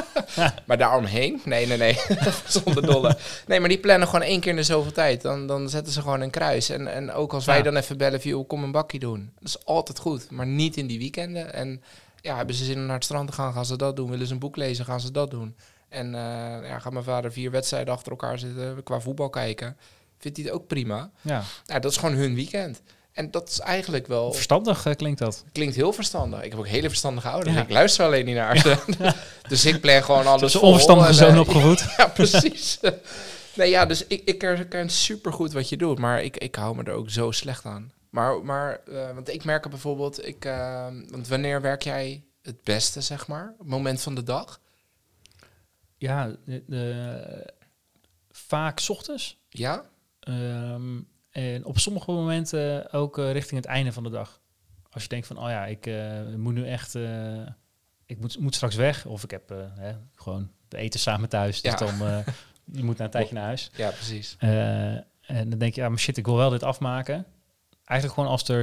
[0.66, 1.40] maar daaromheen?
[1.44, 1.98] Nee, nee, nee.
[2.46, 3.16] Zonder dolle.
[3.46, 5.22] Nee, maar die plannen gewoon één keer in de zoveel tijd.
[5.22, 6.68] Dan, dan zetten ze gewoon een kruis.
[6.68, 7.62] En, en ook als wij Ja.
[7.62, 9.32] dan even bellen, via, kom een bakje doen.
[9.38, 11.52] Dat is altijd goed, maar niet in die weekenden.
[11.54, 11.82] En
[12.20, 14.10] ja, hebben ze zin om naar het strand te gaan, gaan ze dat doen.
[14.10, 15.56] Willen ze een boek lezen, gaan ze dat doen.
[15.88, 19.76] En eh ja, gaat mijn vader vier wedstrijden achter elkaar zitten qua voetbal kijken.
[20.18, 21.10] Vindt hij het ook prima.
[21.20, 21.42] Ja.
[21.66, 22.82] Nou, dat is gewoon hun weekend.
[23.12, 24.32] En dat is eigenlijk wel...
[24.32, 25.44] Verstandig eh, klinkt dat.
[25.52, 26.42] Klinkt heel verstandig.
[26.42, 27.54] Ik heb ook hele verstandige ouders.
[27.56, 27.62] Ja.
[27.62, 28.76] Ik luister alleen niet naar ze.
[29.48, 31.84] dus ik plan gewoon alles Dus onverstandige zoon eh, opgevoed.
[31.96, 32.78] Ja, precies.
[33.56, 35.98] nee, ja, dus ik, ik herken supergoed wat je doet.
[35.98, 37.92] Maar ik, ik hou me er ook zo slecht aan.
[38.10, 40.26] Maar, maar eh, want ik merk er bijvoorbeeld...
[40.26, 43.54] Ik, eh, want wanneer werk jij het beste, zeg maar?
[43.58, 44.60] Het moment van de dag?
[45.96, 47.52] Ja, de, de-
[48.30, 49.38] vaak ochtends.
[49.48, 49.84] Ja?
[50.20, 50.98] Ehm,
[51.30, 54.40] en op sommige momenten ook eh, richting het einde van de dag.
[54.90, 57.46] Als je denkt van, oh ja, ik eh, moet nu echt, eh,
[58.06, 59.06] ik moet, moet straks weg.
[59.06, 61.60] Of ik heb hè, gewoon, we eten samen thuis.
[61.60, 61.78] Dus Ja.
[61.78, 62.24] dan,
[62.78, 63.70] je moet na een tijdje naar huis.
[63.76, 64.36] Ja, precies.
[64.38, 67.26] En dan denk je, ja, maar shit, ik wil wel dit afmaken.
[67.84, 68.60] Eigenlijk gewoon als er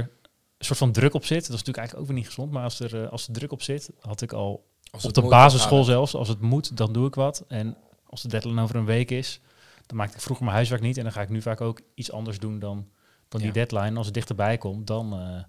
[0.58, 1.40] een soort van druk op zit.
[1.46, 2.52] Dat is natuurlijk eigenlijk ook weer niet gezond.
[2.52, 5.84] Maar als er, als er druk op zit, had ik al Als op de basisschool
[5.84, 6.14] zelfs.
[6.14, 7.44] Als het moet, dan doe ik wat.
[7.48, 7.76] En
[8.06, 9.40] als de deadline over een week is,
[9.88, 10.96] dan maakte ik vroeger mijn huiswerk niet.
[10.96, 12.88] En dan ga ik nu vaak ook iets anders doen dan,
[13.28, 13.54] dan die Ja.
[13.54, 13.96] deadline.
[13.96, 15.42] Als het dichterbij komt, dan, eh,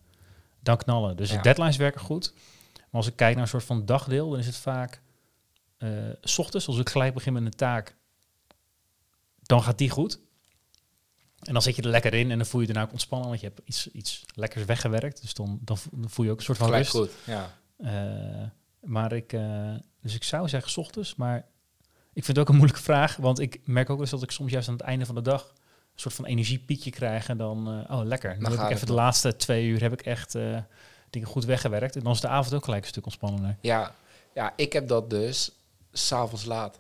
[0.59, 1.17] dan knallen.
[1.17, 1.35] Dus Ja.
[1.35, 2.33] de deadlines werken goed.
[2.73, 5.01] Maar als ik kijk naar een soort van dagdeel, dan is het vaak
[5.77, 5.89] eh,
[6.21, 7.95] s ochtends, als ik gelijk begin met een taak,
[9.41, 10.19] dan gaat die goed.
[11.39, 13.27] En dan zit je er lekker in en dan voel je je daarna ook ontspannen,
[13.29, 15.21] want je hebt iets, iets lekkers weggewerkt.
[15.21, 16.95] Dus dan, dan, vo- dan voel je ook een soort van Gelijk rust.
[16.95, 17.57] goed, ja.
[17.77, 18.47] Eh,
[18.81, 19.29] maar ik,
[20.01, 21.45] dus ik zou zeggen 's ochtends, maar
[22.19, 24.51] ik vind het ook een moeilijke vraag, want ik merk ook eens dat ik soms
[24.51, 27.97] juist aan het einde van de dag een soort van energiepiekje krijg en dan, eh,
[27.97, 30.57] oh lekker, nu Dan heb ik even de laatste twee uur heb ik echt eh,
[31.09, 33.57] dingen goed weggewerkt en dan is de avond ook gelijk een stuk ontspannender.
[33.61, 33.95] Ja,
[34.33, 35.51] ja, ik heb dat dus
[35.91, 36.79] s'avonds laat.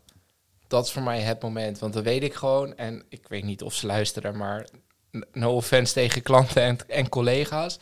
[0.67, 1.79] Dat is voor mij het moment.
[1.79, 4.67] Want dan weet ik gewoon, en ik weet niet of ze luisteren, maar
[5.31, 7.79] no offense tegen klanten en, en collega's.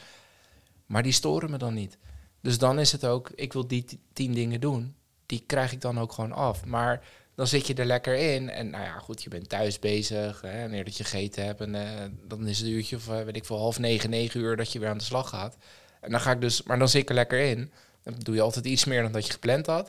[0.86, 1.98] Maar die storen me dan niet.
[2.42, 4.96] Dus dan is het ook, ik wil die tien dingen doen.
[5.26, 6.66] Die krijg ik dan ook gewoon af.
[6.66, 7.02] Maar
[7.38, 8.50] dan zit je er lekker in.
[8.50, 10.42] En nou ja, goed, je bent thuis bezig.
[10.42, 11.62] Hè, wanneer dat je gegeten hebt.
[11.62, 14.40] En eh, dan is het een uurtje of eh, weet ik veel, half negen, negen
[14.40, 15.58] uur dat je weer aan de slag gaat.
[16.02, 17.72] En dan ga ik dus, maar dan zit ik er lekker in.
[18.04, 19.88] Dan doe je altijd iets meer dan dat je gepland had.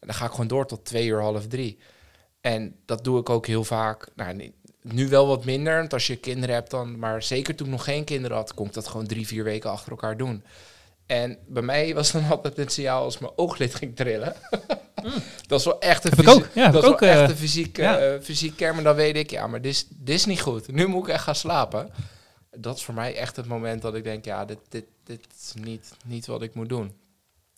[0.00, 1.78] En dan ga ik gewoon door tot twee uur, half drie.
[2.40, 4.08] En dat doe ik ook heel vaak.
[4.14, 6.98] Nou, nu wel wat minder, want als je kinderen hebt dan...
[6.98, 9.70] Maar zeker toen ik nog geen kinderen had, kon ik dat gewoon drie, vier weken
[9.70, 10.42] achter elkaar doen.
[11.08, 14.34] En bij mij was dan altijd het signaal als mijn ooglid ging trillen.
[15.48, 17.98] dat is wel echt een fysie- ja, dat is wel echt eh, een fysiek, ja.
[17.98, 18.74] eh, fysiek kern.
[18.74, 20.72] Maar dan weet ik, ja, maar dit is, dit is niet goed.
[20.72, 21.90] Nu moet ik echt gaan slapen.
[22.50, 25.52] Dat is voor mij echt het moment dat ik denk, ja, dit, dit, dit is
[25.62, 26.92] niet, niet wat ik moet doen.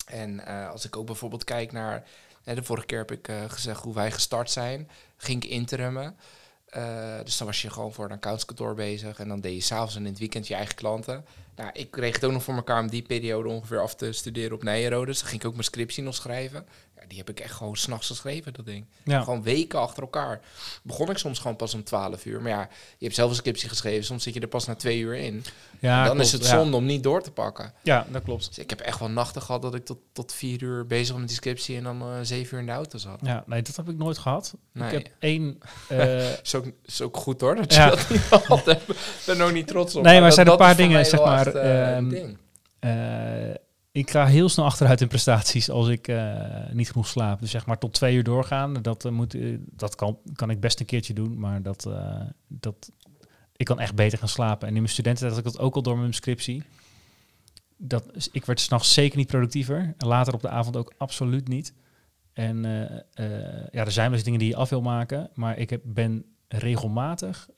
[0.05, 2.03] En eh, als ik ook bijvoorbeeld kijk naar...
[2.43, 4.89] Hè, de vorige keer heb ik gezegd hoe wij gestart zijn.
[5.17, 6.15] Ging ik interimmen.
[6.71, 9.19] Eh, dus dan was je gewoon voor een accountskantoor bezig.
[9.19, 11.25] En dan deed je s'avonds en in het weekend je eigen klanten.
[11.55, 14.53] Nou, ik kreeg het ook nog voor elkaar om die periode ongeveer af te studeren
[14.53, 15.05] op Nijrode.
[15.05, 16.65] Dus dan ging ik ook mijn scriptie nog schrijven.
[16.95, 18.85] Ja, die heb ik echt gewoon s'nachts geschreven, dat ding.
[19.03, 19.21] Ja.
[19.21, 20.39] Gewoon weken achter elkaar.
[20.83, 22.41] Begon ik soms gewoon pas om 12 uur.
[22.41, 24.03] Maar ja, je hebt zelf een scriptie geschreven.
[24.03, 25.43] Soms zit je er pas na twee uur in.
[25.79, 26.47] Ja, dan klopt, is het ja.
[26.49, 27.73] zonde om niet door te pakken.
[27.83, 28.47] Ja, dat klopt.
[28.47, 31.17] Dus ik heb echt wel nachten gehad dat ik tot, tot vier uur bezig was
[31.19, 33.19] met die scriptie en dan eh, zeven uur in de auto zat.
[33.21, 34.53] Ja, nee, dat heb ik nooit gehad.
[34.71, 34.87] Nee.
[34.87, 35.57] Ik heb één...
[35.87, 38.89] eh, Is ook, is ook goed hoor, dat je dat niet gehad hebt.
[38.89, 40.03] Ik ben er ook niet trots op.
[40.03, 42.37] Nee, maar er dat- zijn een dat paar dingen, zeg wel maar, eh, ehm, ding.
[42.79, 43.53] Eh,
[43.91, 47.39] ik ga heel snel achteruit in prestaties als ik eh, niet genoeg slaap.
[47.39, 50.85] Dus zeg maar tot twee uur doorgaan, dat, moet, dat kan, kan ik best een
[50.85, 51.39] keertje doen.
[51.39, 51.89] Maar dat,
[52.47, 52.91] dat,
[53.55, 54.67] ik kan echt beter gaan slapen.
[54.67, 56.63] En in mijn studententijd had ik dat ook al door mijn scriptie.
[57.77, 59.93] Dat, ik werd s'nachts zeker niet productiever.
[59.97, 61.73] Later op de avond ook absoluut niet.
[62.33, 62.63] En
[63.71, 65.29] ja, er zijn wel eens dingen die je af wil maken.
[65.33, 67.49] Maar ik heb, ben regelmatig,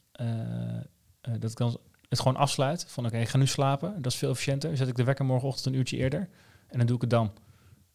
[1.39, 1.77] dat kan
[2.13, 2.85] het gewoon afsluit.
[2.87, 4.01] Van oké, ik ga nu slapen.
[4.01, 4.77] Dat is veel efficiënter.
[4.77, 6.29] Zet ik de wekker morgenochtend een uurtje eerder.
[6.67, 7.31] En dan doe ik het dan.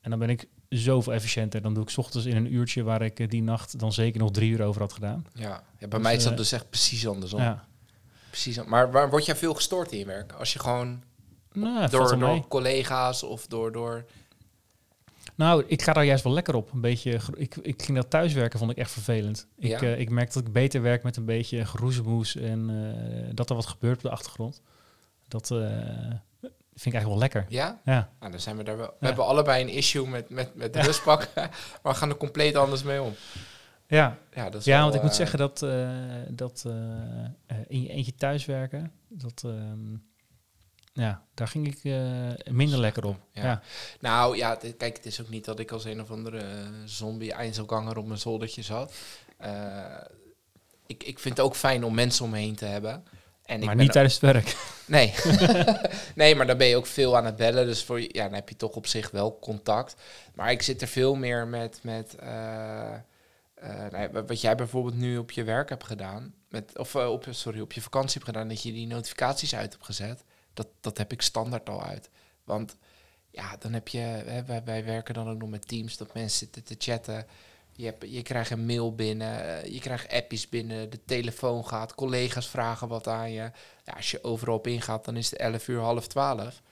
[0.00, 1.62] En dan ben ik zoveel efficiënter.
[1.62, 4.20] Dan doe ik 's ochtends in een uurtje waar ik eh, die nacht dan zeker
[4.20, 5.26] nog drie uur over had gedaan.
[5.32, 7.40] Ja, ja bij Dus, mij is dat eh, dus echt precies andersom.
[7.40, 7.64] Ja.
[8.30, 10.32] Precies, maar waar word jij veel gestoord in je werk?
[10.32, 11.02] Als je gewoon
[11.52, 13.72] Nou, door, door collega's of door...
[13.72, 14.04] door
[15.38, 16.72] Nou, ik ga daar juist wel lekker op.
[16.72, 19.46] Een beetje, ik, ik ging dat thuiswerken, vond ik echt vervelend.
[19.56, 19.80] Ik, Ja?
[19.80, 23.56] eh, ik merk dat ik beter werk met een beetje geroezemoes en eh, dat er
[23.56, 24.62] wat gebeurt op de achtergrond.
[25.28, 25.58] Dat eh,
[26.74, 27.44] vind ik eigenlijk wel lekker.
[27.48, 27.80] ja?
[27.84, 28.86] Ja, Nou, dan zijn we daar wel.
[28.86, 29.06] We Ja.
[29.06, 31.28] hebben allebei een issue met, met, met de rustpak.
[31.34, 33.12] maar we gaan er compleet anders mee om.
[33.86, 35.58] Ja, Ja, dat is ja want ik moet zeggen dat,
[36.28, 36.64] dat
[37.66, 39.96] in je eentje thuiswerken, dat, ehm,
[40.98, 43.16] ja, daar ging ik eh, minder lekker op.
[43.32, 43.42] Ja.
[43.42, 43.62] Ja.
[44.00, 46.66] Nou ja, dit- kijk, het is ook niet dat ik als een of andere eh,
[46.84, 48.94] zombie eindselganger op mijn zoldertje zat.
[49.36, 50.00] Eh,
[50.86, 53.04] ik, ik vind het ook fijn om mensen om me heen te hebben.
[53.44, 54.56] En maar ik niet tijdens het werk.
[54.86, 55.14] Nee.
[56.14, 57.66] nee, maar dan ben je ook veel aan het bellen.
[57.66, 59.94] Dus voor, ja, dan heb je toch op zich wel contact.
[60.34, 61.80] Maar ik zit er veel meer met...
[61.82, 62.16] met
[63.90, 66.34] nou wat jij bijvoorbeeld nu op je werk hebt gedaan.
[66.48, 68.48] Met, of op, sorry, op je vakantie hebt gedaan.
[68.48, 70.24] Dat je die notificaties uit hebt gezet.
[70.58, 72.10] Dat, dat heb ik standaard al uit.
[72.44, 72.76] Want
[73.30, 73.98] ja, dan heb je...
[73.98, 75.96] Hè, wij, wij werken dan ook nog met teams.
[75.96, 77.26] Dat mensen zitten te chatten.
[77.72, 79.44] Je, hebt, je krijgt een mail binnen.
[79.62, 80.90] eh, je krijgt appjes binnen.
[80.90, 81.94] De telefoon gaat.
[81.94, 83.50] Collega's vragen wat aan je.
[83.84, 86.62] Ja, als je overal op ingaat, dan is het 11 uur, half 12.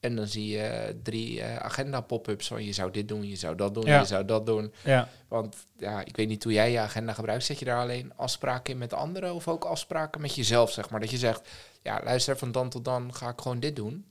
[0.00, 3.56] En dan zie je drie eh, agenda pop-ups van je zou dit doen, je zou
[3.56, 4.00] dat doen, Ja.
[4.00, 4.72] je zou dat doen.
[4.84, 5.08] Ja.
[5.28, 7.44] Want ja, ik weet niet hoe jij je agenda gebruikt.
[7.44, 11.00] Zet je daar alleen afspraken in met anderen of ook afspraken met jezelf, zeg maar?
[11.00, 11.48] Dat je zegt,
[11.82, 14.04] ja, luister, van dan tot dan ga ik gewoon dit doen.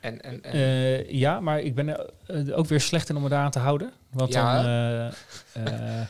[0.00, 3.22] En, en, en Eh, ja, maar ik ben er eh, ook weer slecht in om
[3.22, 3.92] me daaraan te houden.
[4.10, 4.62] Want Ja.
[4.62, 5.12] dan,
[5.64, 6.00] eh,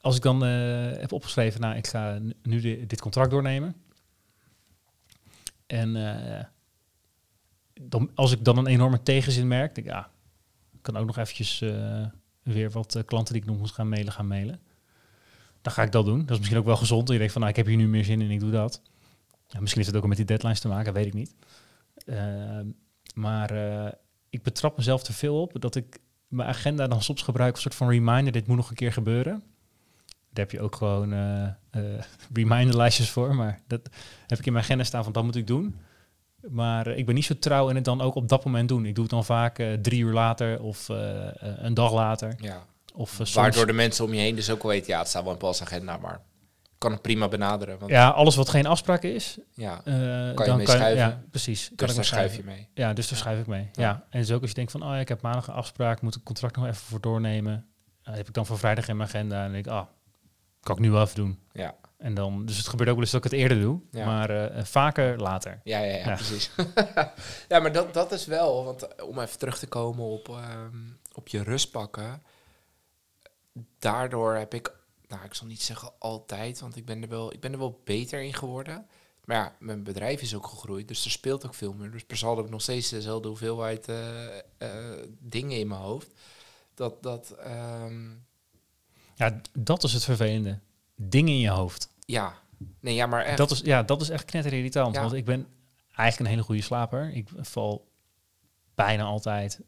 [0.00, 3.74] als ik dan heb opgeschreven, nou, ik ga nu- nu di- dit contract doornemen.
[5.66, 5.92] En
[7.80, 10.08] dan, als ik dan een enorme tegenzin merk, denk ik, ja,
[10.72, 11.58] ik kan ook nog eventjes
[12.42, 14.60] weer wat klanten die ik nog moet gaan mailen, gaan mailen.
[15.62, 16.18] Dan ga ik dat doen.
[16.20, 17.08] Dat is misschien ook wel gezond.
[17.08, 18.80] Je denkt van, nou, ik heb hier nu meer zin in, ik doe dat.
[19.54, 21.34] Ja, misschien heeft het ook met die deadlines te maken, weet ik niet.
[22.06, 22.66] Ehm,
[23.14, 23.92] maar eh,
[24.30, 27.70] ik betrap mezelf te veel op dat ik mijn agenda dan soms gebruik als een
[27.70, 28.32] soort van reminder.
[28.32, 29.42] Dit moet nog een keer gebeuren.
[30.06, 31.82] Daar heb je ook gewoon eh eh,
[32.32, 33.34] reminderlijstjes voor.
[33.34, 33.88] Maar dat
[34.26, 35.76] heb ik in mijn agenda staan van dat moet ik doen.
[36.48, 38.86] Maar ik ben niet zo trouw in het dan ook op dat moment doen.
[38.86, 40.88] Ik doe het dan vaak drie uur later of
[41.38, 42.34] een dag later.
[42.38, 42.64] ja,
[42.94, 45.22] Of soms, waardoor de mensen om je heen dus ook wel weten, ja, het staat
[45.22, 46.20] wel in Paul's agenda, maar
[46.84, 47.78] kan het prima benaderen.
[47.78, 50.96] Want, ja, alles wat geen afspraak is, ja, eh, je dan mee kan schuiven.
[51.06, 51.66] Ja, precies.
[51.68, 52.68] Kan dus ik daar schuif je mee.
[52.74, 53.24] Ja, dus daar Ja.
[53.24, 53.68] schrijf ik mee.
[53.72, 53.82] Ja.
[53.82, 54.06] Ja.
[54.10, 56.10] En dus ook als je denkt van, oh ja, ik heb maandag een afspraak, moet
[56.10, 57.66] ik het contract nog even voor doornemen.
[58.02, 59.86] Heb ik dan voor vrijdag in mijn agenda en dan denk ik, ah,
[60.60, 61.38] kan ik nu wel even doen.
[61.52, 61.74] Ja.
[61.98, 64.04] En dan, dus het gebeurt ook wel eens dat ik het eerder doe, Ja.
[64.06, 65.60] maar eh, eh, vaker later.
[65.64, 66.14] Ja, ja, ja, Ja.
[66.14, 66.50] precies.
[67.48, 70.76] ja, maar dat, dat is wel, want om even terug te komen op, ehm,
[71.12, 72.22] op je rust pakken.
[73.78, 74.72] Daardoor heb ik,
[75.14, 77.80] nou, ik zal niet zeggen altijd, want ik ben er wel, ik ben er wel
[77.84, 78.86] beter in geworden.
[79.24, 81.90] Maar ja, mijn bedrijf is ook gegroeid, dus er speelt ook veel meer.
[81.90, 86.10] Dus per saldo heb ik nog steeds dezelfde hoeveelheid eh, eh, dingen in mijn hoofd.
[86.74, 88.10] Dat, dat, ehm,
[89.14, 90.58] Ja, dat is het vervelende.
[90.96, 91.88] Dingen in je hoofd.
[92.06, 92.38] ja,
[92.80, 93.36] nee, ja, maar echt.
[93.36, 94.94] Dat is, ja, dat is echt knetterirritant.
[94.94, 95.00] Ja.
[95.00, 95.46] Want ik ben
[95.86, 97.10] eigenlijk een hele goede slaper.
[97.12, 97.90] Ik val
[98.74, 99.60] bijna altijd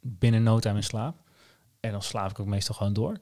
[0.00, 1.16] binnen no time in slaap.
[1.80, 3.20] En dan slaap ik ook meestal gewoon door.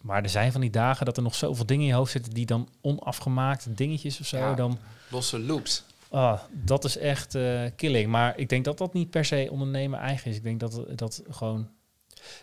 [0.00, 2.32] Maar er zijn van die dagen dat er nog zoveel dingen in je hoofd zitten
[2.32, 4.36] die dan onafgemaakte dingetjes of zo.
[4.36, 4.54] Ja.
[4.54, 4.78] Dan,
[5.10, 5.84] losse loops.
[6.10, 8.10] ah, dat is echt eh, killing.
[8.10, 10.36] Maar ik denk dat dat niet per se ondernemen eigen is.
[10.36, 11.68] Ik denk dat dat gewoon.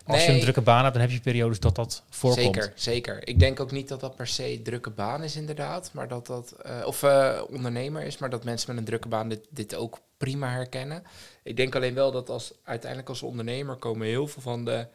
[0.06, 2.54] Als je een drukke baan hebt, dan heb je periodes dat dat voorkomt.
[2.54, 3.28] Zeker, zeker.
[3.28, 5.90] Ik denk ook niet dat dat per se drukke baan is, inderdaad.
[5.92, 9.28] Maar dat dat, eh, of eh, ondernemer is, maar dat mensen met een drukke baan
[9.28, 11.02] dit, dit ook prima herkennen.
[11.42, 14.86] Ik denk alleen wel dat als uiteindelijk als ondernemer komen heel veel van de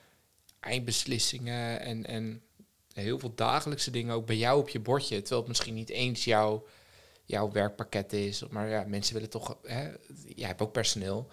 [0.59, 2.41] eindbeslissingen en, en
[2.93, 5.17] heel veel dagelijkse dingen ook bij jou op je bordje.
[5.19, 6.67] Terwijl het misschien niet eens jouw,
[7.25, 8.43] jouw werkpakket is.
[8.49, 9.89] Maar ja, mensen willen toch, hè,
[10.35, 11.27] jij hebt ook personeel.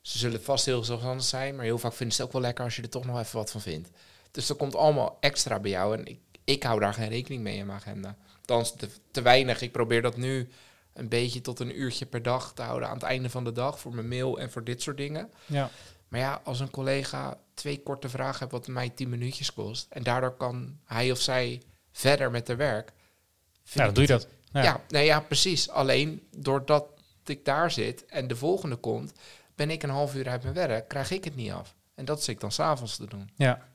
[0.00, 2.64] Ze zullen vast heel zelfstandig zijn, maar heel vaak vinden ze het ook wel lekker
[2.64, 3.90] als je er toch nog even wat van vindt.
[4.30, 5.96] Dus dat komt allemaal extra bij jou.
[5.96, 8.16] En ik, ik hou daar geen rekening mee in mijn agenda.
[8.38, 9.60] Althans, te, te weinig.
[9.60, 10.48] Ik probeer dat nu
[10.92, 13.80] een beetje tot een uurtje per dag te houden aan het einde van de dag.
[13.80, 15.30] Voor mijn mail en voor dit soort dingen.
[15.46, 15.70] Ja.
[16.14, 19.86] Maar ja, als een collega twee korte vragen heeft wat mij tien minuutjes kost.
[19.90, 22.92] En daardoor kan hij of zij verder met de werk.
[23.72, 24.26] Nou, dan doe je dat.
[24.52, 24.62] Ja.
[24.62, 24.80] Ja.
[24.88, 25.70] nee, ja, precies.
[25.70, 26.86] Alleen doordat
[27.24, 29.12] ik daar zit en de volgende komt,
[29.54, 31.74] ben ik een half uur uit mijn werk, krijg ik het niet af.
[31.94, 33.30] En dat zit ik dan s'avonds te doen.
[33.36, 33.68] Ja.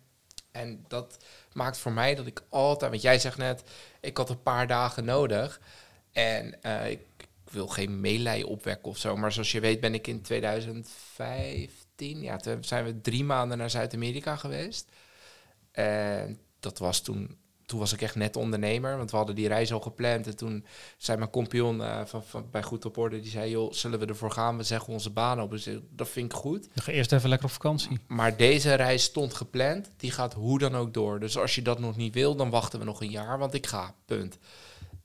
[0.51, 1.17] En dat
[1.53, 3.63] maakt voor mij dat ik altijd, want jij zegt net,
[3.99, 5.61] ik had een paar dagen nodig.
[6.11, 9.93] En eh, ik, ik wil geen meelij opwekken of zo, maar zoals je weet ben
[9.93, 10.21] ik in
[11.99, 14.91] 2015, ja, toen zijn we drie maanden naar Zuid-Amerika geweest.
[15.71, 19.73] En dat was toen, toen was ik echt net ondernemer, want we hadden die reis
[19.73, 20.27] al gepland.
[20.27, 20.65] En toen
[20.97, 24.05] zei mijn compagnon eh, van, van, bij Goed op Orde, die zei, joh, zullen we
[24.05, 24.57] ervoor gaan?
[24.57, 25.51] We zeggen onze baan op.
[25.51, 26.69] Dus ik, dat vind ik goed.
[26.73, 27.99] Dan ga eerst even lekker op vakantie.
[28.07, 29.89] Maar deze reis stond gepland.
[29.97, 31.19] Die gaat hoe dan ook door.
[31.19, 33.67] Dus als je dat nog niet wil, dan wachten we nog een jaar, want ik
[33.67, 33.95] ga.
[34.05, 34.37] Punt.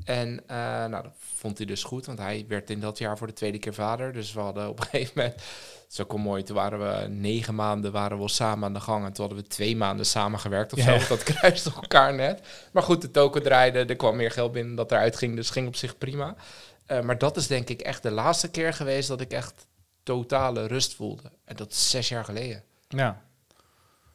[0.04, 3.26] En uh, nou, dat vond hij dus goed, want hij werd in dat jaar voor
[3.26, 4.12] de tweede keer vader.
[4.12, 7.54] Dus we hadden op een gegeven moment, dat is ook mooi, toen waren we negen
[7.54, 9.04] maanden waren we samen aan de gang.
[9.04, 10.98] En toen hadden we twee maanden samen gewerkt of zo.
[11.08, 12.48] Dat kruiste elkaar net.
[12.72, 15.66] Maar goed, de token draaide, er kwam meer geld binnen dat eruit ging, dus ging
[15.66, 16.34] op zich prima.
[16.86, 19.66] Uh, maar dat is denk ik echt de laatste keer geweest dat ik echt
[20.02, 21.32] totale rust voelde.
[21.44, 22.62] En dat is zes jaar geleden.
[22.88, 23.22] Ja.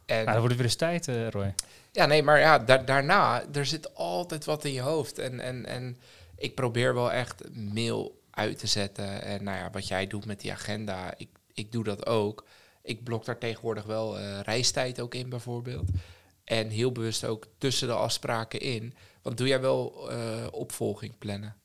[0.09, 1.53] En nou, dan wordt het weer eens tijd, uh, Roy.
[1.91, 5.19] Ja, nee, maar ja, da daarna, er zit altijd wat in je hoofd.
[5.19, 5.97] En, en, en
[6.35, 9.21] ik probeer wel echt mail uit te zetten.
[9.21, 12.45] En nou ja, wat jij doet met die agenda, ik, ik doe dat ook.
[12.81, 15.89] Ik blok daar tegenwoordig wel uh, reistijd ook in, bijvoorbeeld.
[16.43, 18.93] En heel bewust ook tussen de afspraken in.
[19.21, 21.55] Want doe jij wel uh, opvolging plannen?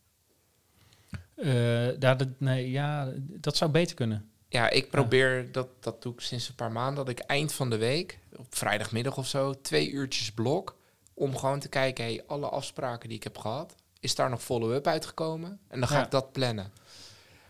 [1.36, 4.30] Uh, dat, nee, ja, dat zou beter kunnen.
[4.48, 7.70] Ja, ik probeer, dat, dat doe ik sinds een paar maanden, dat ik eind van
[7.70, 10.76] de week, op vrijdagmiddag of zo, twee uurtjes blok,
[11.14, 14.86] om gewoon te kijken, hey, alle afspraken die ik heb gehad, is daar nog follow-up
[14.86, 15.58] uitgekomen?
[15.68, 16.72] En dan ga ik dat plannen.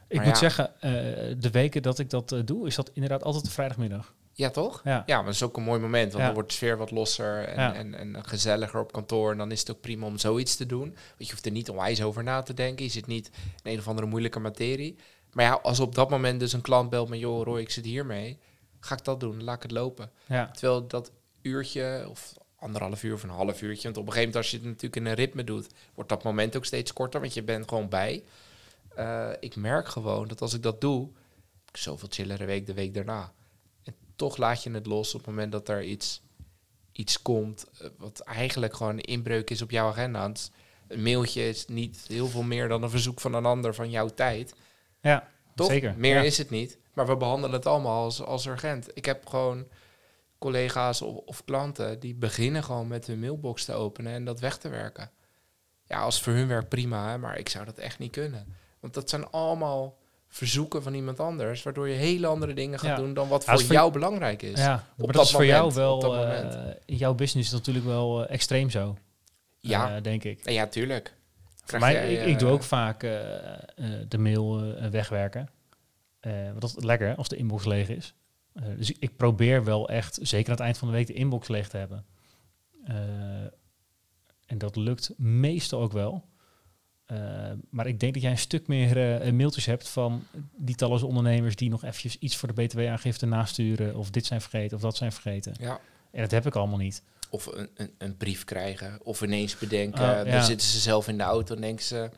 [0.08, 0.90] Ik moet zeggen, uh,
[1.38, 4.14] de weken dat ik dat uh, doe, is dat inderdaad altijd de vrijdagmiddag.
[4.36, 4.80] Ja, toch?
[4.84, 5.02] Ja.
[5.06, 7.44] ja, maar dat is ook een mooi moment, want dan wordt de sfeer wat losser
[7.44, 7.74] en, ja.
[7.74, 9.30] en, en, gezelliger op kantoor.
[9.30, 10.88] En dan is het ook prima om zoiets te doen.
[10.88, 12.84] Want je hoeft er niet onwijs over na te denken.
[12.84, 13.30] Je zit niet
[13.62, 14.96] in een of andere moeilijke materie.
[15.34, 17.18] Maar ja, als op dat moment dus een klant belt met...
[17.18, 18.38] joh, Roy, ik zit hiermee.
[18.80, 19.44] Ga ik dat doen?
[19.44, 20.10] Laat ik het lopen.
[20.26, 20.50] Ja.
[20.50, 21.10] Terwijl dat
[21.42, 23.82] uurtje of anderhalf uur of een half uurtje...
[23.82, 25.66] want op een gegeven moment als je het natuurlijk in een ritme doet...
[25.94, 28.24] wordt dat moment ook steeds korter, want je bent gewoon bij.
[28.98, 31.08] Uh, ik merk gewoon dat als ik dat doe...
[31.68, 33.32] ik zoveel chillere week de week daarna.
[33.82, 36.22] En toch laat je het los op het moment dat er iets,
[36.92, 37.66] iets komt...
[37.82, 40.32] Uh, wat eigenlijk gewoon een inbreuk is op jouw agenda.
[40.88, 44.08] een mailtje is niet heel veel meer dan een verzoek van een ander van jouw
[44.08, 44.54] tijd...
[45.10, 45.66] Ja, Toch?
[45.66, 45.94] zeker.
[45.96, 46.78] Meer is het niet.
[46.92, 48.88] Maar we behandelen het allemaal als, als urgent.
[48.94, 49.66] Ik heb gewoon
[50.38, 54.58] collega's of, of, klanten die beginnen gewoon met hun mailbox te openen en dat weg
[54.58, 55.10] te werken.
[55.86, 58.56] Ja, als voor hun werk prima, hè, maar ik zou dat echt niet kunnen.
[58.80, 59.96] Want dat zijn allemaal
[60.28, 63.92] verzoeken van iemand anders, waardoor je hele andere dingen gaat doen dan wat voor, jou
[63.92, 64.58] belangrijk is.
[64.58, 68.70] Ja, op dat, is voor jou wel, uh, in jouw business natuurlijk wel uh, extreem
[68.70, 68.96] zo.
[69.58, 70.50] Ja, uh, denk ik.
[70.50, 71.14] Ja, tuurlijk.
[71.64, 73.10] Voor mij, ik, ik, doe ook vaak uh,
[74.08, 75.48] de mail wegwerken.
[76.20, 78.14] want dat is lekker als de inbox leeg is.
[78.76, 81.68] dus ik probeer wel echt, zeker aan het eind van de week, de inbox leeg
[81.68, 82.04] te hebben.
[84.46, 86.24] en dat lukt meestal ook wel.
[87.70, 90.24] maar ik denk dat jij een stuk meer mailtjes hebt van
[90.56, 93.96] die talloze ondernemers die nog eventjes iets voor de btw-aangifte nasturen.
[93.96, 95.54] Of dit zijn vergeten of dat zijn vergeten.
[95.60, 95.80] Ja.
[96.10, 97.02] En dat heb ik allemaal niet
[97.34, 98.98] of een, een, een, brief krijgen.
[99.02, 102.10] Of ineens bedenken, oh, dan zitten ze zelf in de auto en denken ze...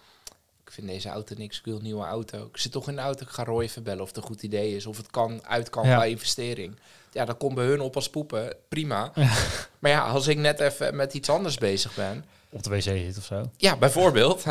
[0.64, 2.46] Ik vind deze auto niks, ik wil een nieuwe auto.
[2.46, 4.42] Ik zit toch in de auto, ik ga Roy even bellen of het een goed
[4.42, 4.86] idee is.
[4.86, 5.96] Of het kan uit kan ja.
[5.96, 6.78] bij investering.
[7.12, 9.12] Ja, dat komt bij hun op als poepen, prima.
[9.78, 12.24] Maar ja, als ik net even met iets anders bezig ben...
[12.50, 13.50] Op de wc zit of zo?
[13.56, 14.44] Ja, bijvoorbeeld.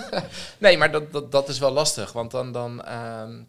[0.58, 2.12] nee, maar dat, dat, dat is wel lastig.
[2.12, 2.52] Want dan...
[2.52, 3.48] dan um,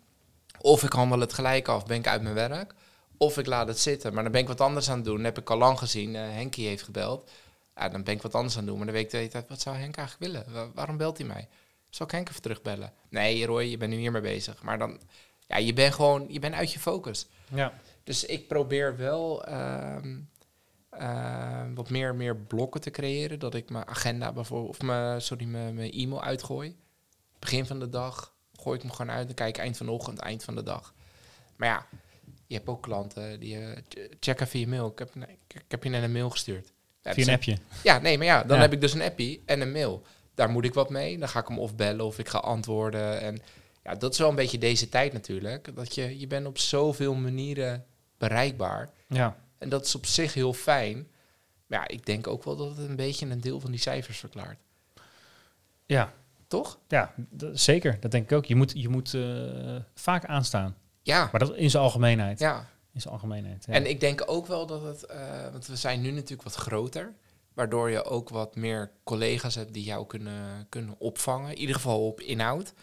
[0.60, 2.73] of ik handel het gelijk af, ben ik uit mijn werk.
[3.17, 4.13] Of ik laat het zitten.
[4.13, 5.23] Maar dan ben ik wat anders aan het doen.
[5.23, 6.13] heb ik al lang gezien.
[6.13, 7.32] Uh, Henkie heeft gebeld.
[7.76, 8.78] Ja, dan ben ik wat anders aan het doen.
[8.78, 10.73] Maar dan weet ik de hele tijd, wat zou Henk eigenlijk willen?
[10.73, 11.47] waarom belt hij mij?
[11.89, 12.93] Zal ik Henk even terugbellen?
[13.10, 14.63] Nee, Roy, je bent nu hiermee bezig.
[14.63, 14.99] Maar dan,
[15.47, 17.28] ja, je bent gewoon, je bent uit je focus.
[17.49, 17.73] Ja.
[18.04, 20.19] Dus ik probeer wel ehm,
[20.89, 23.39] ehm, wat meer, meer blokken te creëren.
[23.39, 26.76] Dat ik mijn agenda bijvoorbeeld, of mijn, sorry, mijn, mijn e-mail uitgooi.
[27.39, 29.26] Begin van de dag gooi ik hem gewoon uit.
[29.26, 30.93] Dan kijk ik eind van de ochtend, eind van de dag.
[31.56, 31.86] Maar ja,
[32.53, 33.77] je hebt ook klanten die uh,
[34.19, 34.87] checken via mail.
[34.87, 36.73] Ik heb, nee, ik, heb je net een mail gestuurd.
[37.01, 37.57] Via een appje?
[37.83, 40.01] Ja, nee, maar ja, dan heb ik dus een appie en een mail.
[40.33, 41.17] Daar moet ik wat mee.
[41.17, 43.21] Dan ga ik hem of bellen of ik ga antwoorden.
[43.21, 43.41] En
[43.83, 45.75] ja, dat is wel een beetje deze tijd natuurlijk.
[45.75, 47.85] Dat je, je bent op zoveel manieren
[48.17, 48.89] bereikbaar.
[49.07, 49.37] Ja.
[49.57, 51.07] En dat is op zich heel fijn.
[51.67, 54.17] Maar ja, ik denk ook wel dat het een beetje een deel van die cijfers
[54.17, 54.57] verklaart.
[55.85, 56.13] Ja.
[56.47, 56.79] Toch?
[56.87, 57.13] Ja,
[57.53, 57.97] zeker.
[57.99, 58.45] Dat denk ik ook.
[58.45, 60.75] Je moet, je moet uh, vaak aanstaan.
[61.03, 61.29] Ja.
[61.31, 62.39] Maar dat in zijn algemeenheid.
[62.39, 62.69] Ja.
[62.93, 63.65] In zijn algemeenheid.
[63.65, 67.13] En ik denk ook wel dat het, uh, want we zijn nu natuurlijk wat groter,
[67.53, 71.51] waardoor je ook wat meer collega's hebt die jou kunnen, kunnen opvangen.
[71.51, 72.73] In ieder geval op inhoud.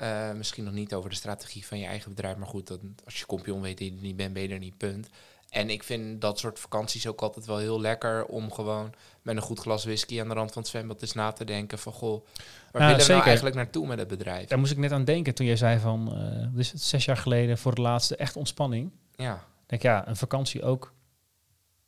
[0.00, 3.18] Uh, misschien nog niet over de strategie van je eigen bedrijf, maar goed, dat, als
[3.18, 5.08] je kompion weet dat je er niet bent, ben je er niet, punt.
[5.56, 9.42] En ik vind dat soort vakanties ook altijd wel heel lekker om gewoon met een
[9.42, 12.26] goed glas whisky aan de rand van het zwembad eens na te denken van goh,
[12.72, 14.48] waar willen we nou eigenlijk naartoe met het bedrijf?
[14.48, 17.16] Daar moest ik net aan denken toen jij zei van, uh, dus het zes jaar
[17.16, 18.90] geleden voor de laatste echt ontspanning.
[19.14, 19.44] Ja.
[19.66, 20.92] Denk ja, een vakantie ook.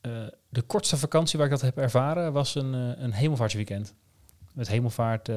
[0.03, 3.95] Uh, de kortste vakantie waar ik dat heb ervaren was een, uh, een hemelvaartsweekend.
[4.53, 5.29] Met hemelvaart,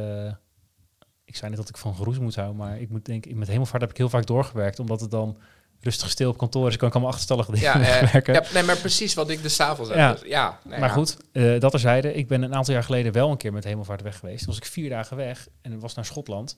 [1.24, 3.82] ik zei net dat ik van geroes moet houden, maar ik moet denken, met hemelvaart
[3.82, 5.38] heb ik heel vaak doorgewerkt, omdat het dan
[5.82, 6.64] rustig stil op kantoor.
[6.66, 8.34] Dus ik kan allemaal achterstallige dingen Ja, eh, werken.
[8.34, 10.00] ja, nee, maar precies wat ik de s'avonds heb.
[10.00, 10.12] Ja.
[10.12, 10.96] Dus, ja, nee, maar ja.
[10.96, 12.14] goed, eh, dat terzijde.
[12.14, 14.38] Ik ben een aantal jaar geleden wel een keer met hemelvaart weg geweest.
[14.38, 16.58] Toen was ik vier dagen weg en was naar Schotland.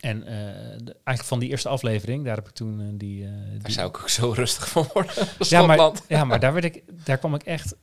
[0.00, 0.34] En eh,
[0.78, 3.28] de- eigenlijk van die eerste aflevering, daar heb ik toen die...
[3.58, 5.12] Daar zou ik ook zo rustig van worden.
[5.38, 7.74] ja, maar, ja, maar daar, werd ik, daar kwam ik echt...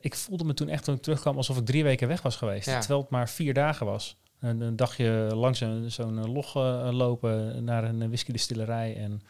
[0.00, 2.66] ik voelde me toen echt toen ik terugkwam alsof ik drie weken weg was geweest.
[2.66, 2.78] Ja.
[2.78, 4.16] Terwijl het maar vier dagen was.
[4.40, 6.54] Een, een dagje langs zo'n log
[6.92, 8.96] lopen naar een whiskydestillerij.
[8.96, 9.22] En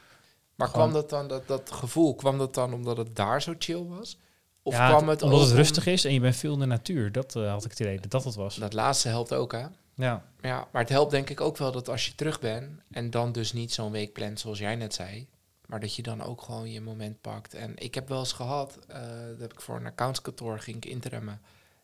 [0.58, 3.54] Maar Gewoon- kwam dat dan, dat, dat gevoel, kwam dat dan omdat het daar zo
[3.58, 4.18] chill was?
[4.62, 7.12] Of ja, kwam het omdat het rustig is en je bent veel in de natuur.
[7.12, 8.54] Dat eh, had ik het idee dat dat het was.
[8.56, 9.66] Dat laatste helpt ook, hè?
[9.94, 13.10] Ja, Ja, maar het helpt denk ik ook wel dat als je terug bent en
[13.10, 15.26] dan dus niet zo'n week plant zoals jij net zei,
[15.66, 17.54] maar dat je dan ook gewoon je moment pakt.
[17.54, 19.00] En ik heb wel eens gehad, eh,
[19.30, 21.40] dat heb ik voor een accountskantoor ging ik interimmen.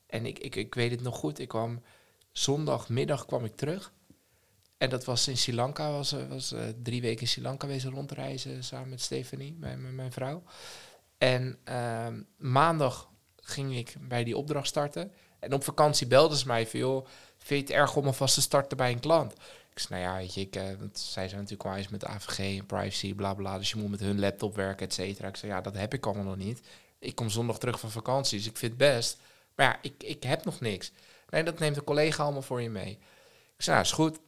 [0.06, 1.82] En ik, ik, ik weet het nog goed, ik kwam
[2.32, 3.92] zondagmiddag kwam ik terug.
[4.78, 7.66] En dat was in Sri Lanka, was, eh, was eh, drie weken in Sri Lanka
[7.66, 10.42] wezen rondreizen samen met Stephanie, mijn, mijn, vrouw.
[11.18, 15.12] En ehm, maandag ging ik bij die opdracht starten.
[15.38, 17.06] En op vakantie belden ze mij van, joh,
[17.38, 19.32] vind je het erg om alvast te starten bij een klant?
[19.70, 22.04] Ik zei, nou ja, weet je, ik, eh, want zij zijn natuurlijk wel eens met
[22.04, 25.28] AVG en privacy, bla bla, dus je moet met hun laptop werken, et cetera.
[25.28, 26.60] Ik zei, ja, dat heb ik allemaal nog niet.
[26.98, 29.18] Ik kom zondag terug van vakantie, dus ik vind het best.
[29.54, 30.92] Maar ja, ik, ik heb nog niks.
[31.28, 32.90] Nee, dat neemt een collega allemaal voor je mee.
[33.56, 34.18] Ik zei, nou, is goed.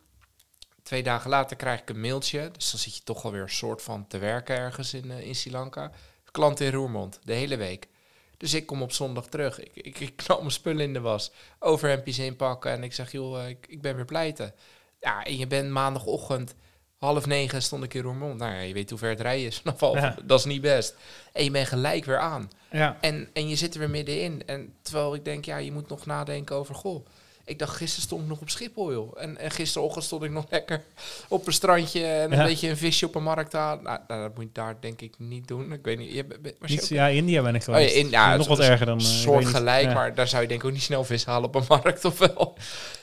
[0.86, 3.82] Twee dagen later krijg ik een mailtje, dus dan zit je toch alweer een soort
[3.82, 5.90] van te werken ergens in, eh, in Sri Lanka.
[6.30, 7.88] Klant in Roermond, de hele week.
[8.36, 9.60] Dus ik kom op zondag terug.
[9.60, 11.30] Ik, ik, ik knal mijn spullen in de was.
[11.58, 12.70] Overhemdjes inpakken.
[12.70, 14.54] En ik zeg, joh, eh, ik, ik ben weer pleiten.
[15.00, 16.54] Ja, en je bent maandagochtend
[16.98, 18.38] half negen stond ik in Roermond.
[18.38, 20.00] Nou ja, je weet hoe ver het rijden is vanaf half.
[20.00, 20.16] Ja.
[20.24, 20.94] Dat is niet best.
[21.32, 22.50] En je bent gelijk weer aan.
[22.70, 22.96] ja.
[23.00, 24.46] En, en je zit er weer middenin.
[24.46, 27.06] En terwijl ik denk, ja, je moet nog nadenken over, goh.
[27.48, 29.22] Ik dacht, gisteren stond ik nog op Schiphol, joh.
[29.22, 30.82] En, en gisterochtend stond ik nog lekker
[31.28, 32.44] op een strandje en een Ja.
[32.44, 33.82] beetje een visje op een markt aan.
[33.82, 35.72] Nou, nou, dat moet je daar denk ik niet doen.
[35.72, 36.26] Ik weet niet, je,
[36.58, 37.94] was je Niet, ja, India ben ik Oh ja, geweest.
[37.94, 38.98] in- ja, nog wat erger dan...
[38.98, 39.54] eh, ik weet soort niet.
[39.54, 39.94] gelijk, Ja.
[39.94, 42.18] maar daar zou je denk ik ook niet snel vis halen op een markt, of
[42.18, 42.56] wel?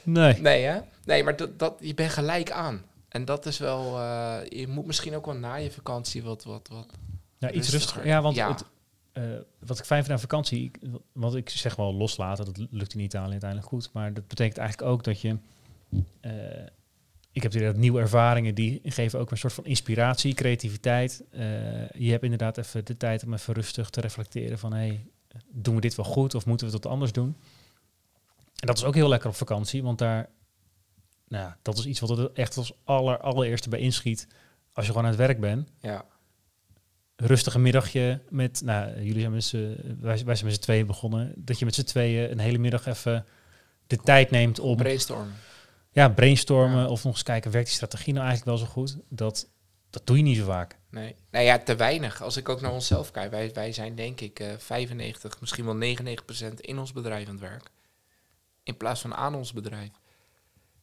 [0.03, 0.33] Nee.
[0.41, 0.79] Nee, hè?
[1.05, 2.85] Nee, maar dat, dat, je bent gelijk aan.
[3.09, 3.99] En dat is wel...
[3.99, 6.43] eh, je moet misschien ook wel na je vakantie wat...
[6.43, 6.87] wat, wat
[7.37, 7.77] Ja, iets Rustiger.
[7.79, 8.07] rustiger.
[8.07, 8.49] Ja, want Ja.
[8.51, 8.63] Het,
[9.13, 9.23] eh,
[9.59, 10.71] wat ik fijn vind aan vakantie,
[11.11, 13.89] wat ik zeg wel loslaten, dat lukt in Italië uiteindelijk goed.
[13.93, 15.37] Maar dat betekent eigenlijk ook dat je...
[16.19, 16.31] eh,
[17.31, 21.23] ik heb dat nieuwe ervaringen, die geven ook een soort van inspiratie, creativiteit.
[21.31, 24.73] Eh, je hebt inderdaad even de tijd om even rustig te reflecteren van...
[24.73, 25.05] Hey,
[25.51, 27.37] doen we dit wel goed of moeten we wat anders doen?
[28.59, 30.29] En dat is ook heel lekker op vakantie, want daar...
[31.27, 34.27] Nou, dat is iets wat er echt als aller, allereerste bij inschiet
[34.73, 36.05] als je gewoon aan het werk bent ja,
[37.25, 41.33] rustige middagje met, nou, jullie zijn met z'n, wij, wij zijn met z'n tweeën begonnen,
[41.35, 43.25] dat je met z'n tweeën een hele middag even
[43.87, 45.33] de tijd neemt om brainstormen.
[45.91, 46.87] ja, brainstormen Ja.
[46.87, 48.97] of nog eens kijken, werkt die strategie nou eigenlijk wel zo goed?
[49.09, 49.47] Dat,
[49.89, 50.77] dat doe je niet zo vaak.
[50.89, 51.15] Nee.
[51.31, 52.21] Nou ja, te weinig.
[52.21, 53.31] Als ik ook naar onszelf kijk.
[53.31, 57.31] Wij, wij zijn denk ik eh 95, misschien wel 99 procent in ons bedrijf aan
[57.31, 57.69] het werk.
[58.63, 59.89] In plaats van aan ons bedrijf.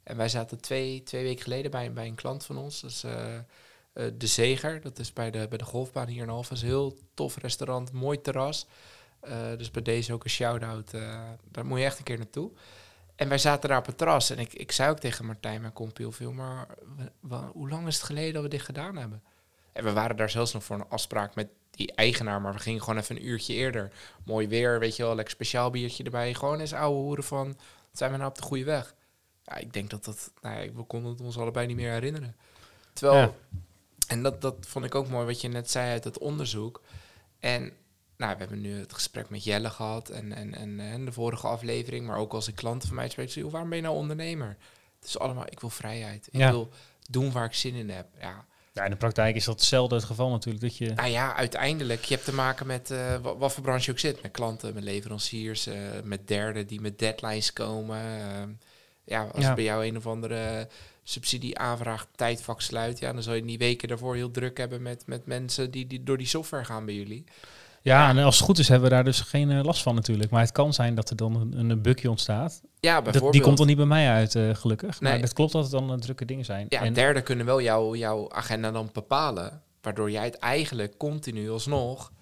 [0.02, 2.80] En wij zaten twee, twee weken geleden bij, bij een klant van ons.
[2.80, 3.04] Dat is
[3.92, 4.80] eh, De Zeger.
[4.80, 6.58] Dat is bij de, bij de golfbaan hier in Alphen.
[6.58, 8.66] Heel tof restaurant, mooi terras.
[9.20, 10.94] Eh, dus bij deze ook een shout-out.
[10.94, 12.50] eh, daar moet je echt een keer naartoe.
[13.16, 14.30] En wij zaten daar op het terras.
[14.30, 16.32] En ik, ik zei ook tegen Martijn, mijn compie, heel veel.
[16.32, 16.66] Maar
[17.52, 19.22] hoe lang is het geleden dat we dit gedaan hebben?
[19.72, 22.40] En we waren daar zelfs nog voor een afspraak met die eigenaar.
[22.40, 23.92] Maar we gingen gewoon even een uurtje eerder.
[24.24, 25.14] Mooi weer, weet je wel.
[25.14, 26.34] Lekker speciaal biertje erbij.
[26.34, 27.58] Gewoon eens ouwe hoeren van,
[27.92, 28.94] zijn we nou op de goede weg?
[29.42, 30.32] Ja, ik denk dat dat...
[30.40, 32.36] Nou we konden het ons allebei niet meer herinneren.
[32.92, 33.36] Terwijl...
[34.10, 36.82] En dat, dat vond ik ook mooi wat je net zei uit het onderzoek.
[37.38, 37.72] En
[38.16, 41.46] nou, we hebben nu het gesprek met Jelle gehad en, en, en, en de vorige
[41.46, 44.56] aflevering, maar ook als ik klanten van mij spreek, zeg, waarom ben je nou ondernemer?
[45.00, 46.28] Het is allemaal, ik wil vrijheid.
[46.30, 46.50] Ik Ja.
[46.50, 46.68] wil
[47.10, 48.06] doen waar ik zin in heb.
[48.20, 48.44] Ja.
[48.72, 50.92] Ja, in de praktijk is dat zelden het geval natuurlijk, dat je...
[50.94, 53.98] Nou ja, uiteindelijk, je hebt te maken met eh, wat, wat voor branche je ook
[53.98, 54.22] zit.
[54.22, 57.98] Met klanten, met leveranciers, eh, met derden die met deadlines komen.
[57.98, 58.48] Ehm,
[59.04, 59.54] ja, als Ja.
[59.54, 60.68] bij jou een of andere
[61.02, 65.26] subsidieaanvraag tijdvak sluit, ja, dan zal je die weken daarvoor heel druk hebben met, met
[65.26, 67.24] mensen die, die door die software gaan bij jullie.
[67.82, 70.30] Ja, en als het goed is hebben we daar dus geen eh, last van natuurlijk.
[70.30, 72.60] Maar het kan zijn dat er dan een, een bugje ontstaat.
[72.80, 73.32] Ja, Dat, bijvoorbeeld.
[73.32, 75.00] die komt dan niet bij mij uit, eh, gelukkig.
[75.00, 75.20] Maar Nee.
[75.20, 76.66] het klopt dat het dan eh, drukke dingen zijn.
[76.68, 79.62] Ja, en, derden kunnen wel jouw jouw agenda dan bepalen.
[79.80, 82.12] Waardoor jij het eigenlijk continu alsnog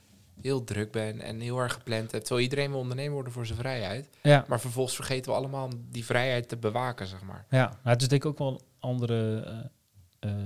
[0.43, 2.25] heel druk bent en heel erg gepland hebt.
[2.25, 4.09] Terwijl iedereen wil ondernemer worden voor zijn vrijheid.
[4.23, 7.45] ja, Maar vervolgens vergeten we allemaal om die vrijheid te bewaken, zeg maar.
[7.51, 9.41] Ja, nou, het is denk ik ook wel een andere
[10.21, 10.37] eh, eh,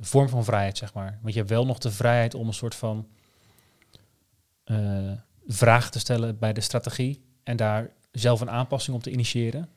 [0.00, 1.18] vorm van vrijheid, zeg maar.
[1.22, 3.08] Want je hebt wel nog de vrijheid om een soort van
[4.64, 5.12] eh
[5.48, 9.68] vraag te stellen bij de strategie en daar zelf een aanpassing op te initiëren.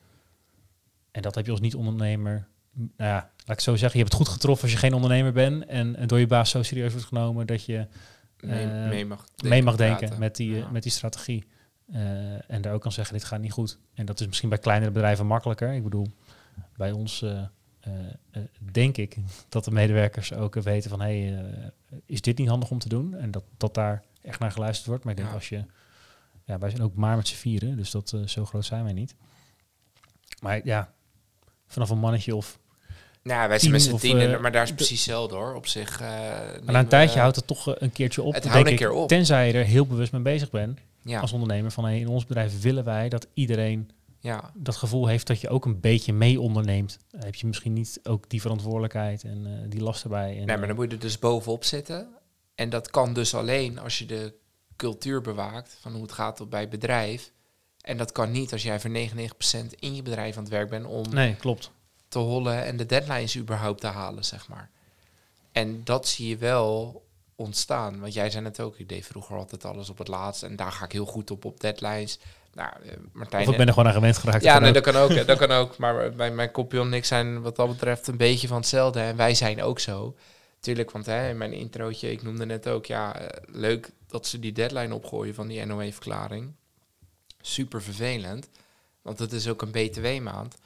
[1.10, 4.22] En dat heb je als niet-ondernemer nou ja, laat ik zo zeggen, je hebt het
[4.26, 7.06] goed getroffen als je geen ondernemer bent en, en door je baas zo serieus wordt
[7.06, 7.86] genomen dat je
[8.42, 9.48] mee, eh, mee mag denken.
[9.48, 10.18] mee mag denken praten.
[10.18, 10.68] met die, Ja.
[10.70, 11.44] met die strategie.
[11.92, 13.78] Eh, en daar ook kan zeggen, dit gaat niet goed.
[13.94, 15.72] En dat is misschien bij kleinere bedrijven makkelijker.
[15.72, 16.06] Ik bedoel,
[16.76, 17.42] bij ons eh,
[17.80, 17.92] eh,
[18.30, 19.16] eh, denk ik
[19.48, 21.00] dat de medewerkers ook eh, weten van...
[21.00, 21.38] hé, hey,
[21.90, 23.14] eh, is dit niet handig om te doen?
[23.14, 25.04] En dat, dat daar echt naar geluisterd wordt.
[25.04, 25.36] Maar ik denk Ja.
[25.38, 25.64] als je...
[26.44, 28.92] Ja, wij zijn ook maar met z'n vieren, dus dat, eh, zo groot zijn wij
[28.92, 29.14] niet.
[30.40, 30.92] Maar ja,
[31.66, 32.58] vanaf een mannetje of...
[33.22, 35.54] Nou, wij Tien zijn met z'n of, tienen, eh, maar daar is precies hetzelfde hoor.
[35.54, 36.00] Op zich.
[36.00, 38.34] eh, Maar na een tijdje we- houdt het toch eh, een keertje op.
[38.34, 39.08] Het houdt een keer op.
[39.08, 41.70] Tenzij je er heel bewust mee bezig bent Ja, als ondernemer.
[41.70, 45.48] Van hey, in ons bedrijf willen wij dat iedereen ja, dat gevoel heeft dat je
[45.48, 46.98] ook een beetje mee onderneemt.
[47.10, 50.38] Dan heb je misschien niet ook die verantwoordelijkheid en eh, die last erbij.
[50.38, 52.08] En, nee, maar dan moet je er dus bovenop zitten.
[52.54, 54.34] En dat kan dus alleen als je de
[54.76, 57.32] cultuur bewaakt van hoe het gaat op bij bedrijf.
[57.80, 60.86] En dat kan niet als jij voor 99% in je bedrijf aan het werk bent
[60.86, 61.70] om nee, klopt.
[62.10, 64.70] Te hollen en de deadlines überhaupt te halen, zeg maar.
[65.52, 67.02] En dat zie je wel
[67.34, 68.00] ontstaan.
[68.00, 70.42] Want jij zei het ook, ik deed vroeger altijd alles op het laatst.
[70.42, 72.18] En daar ga ik heel goed op, op deadlines.
[72.54, 73.42] Nou, eh, Martijn...
[73.46, 74.42] Of ik ben er gewoon aan gewend geraakt.
[74.44, 75.26] Ja, Dat nee, kan dat kan ook.
[75.26, 75.76] Dat kan ook.
[75.76, 79.00] Maar bij mijn kopje en ik zijn wat dat betreft een beetje van hetzelfde.
[79.00, 80.16] En wij zijn ook zo.
[80.60, 84.38] Tuurlijk, want hè, in mijn introotje, ik noemde net ook, ja, eh, leuk dat ze
[84.38, 86.52] die deadline opgooien van die NOE-verklaring.
[87.40, 88.48] Super vervelend,
[89.02, 90.56] want het is ook een BTW-maand.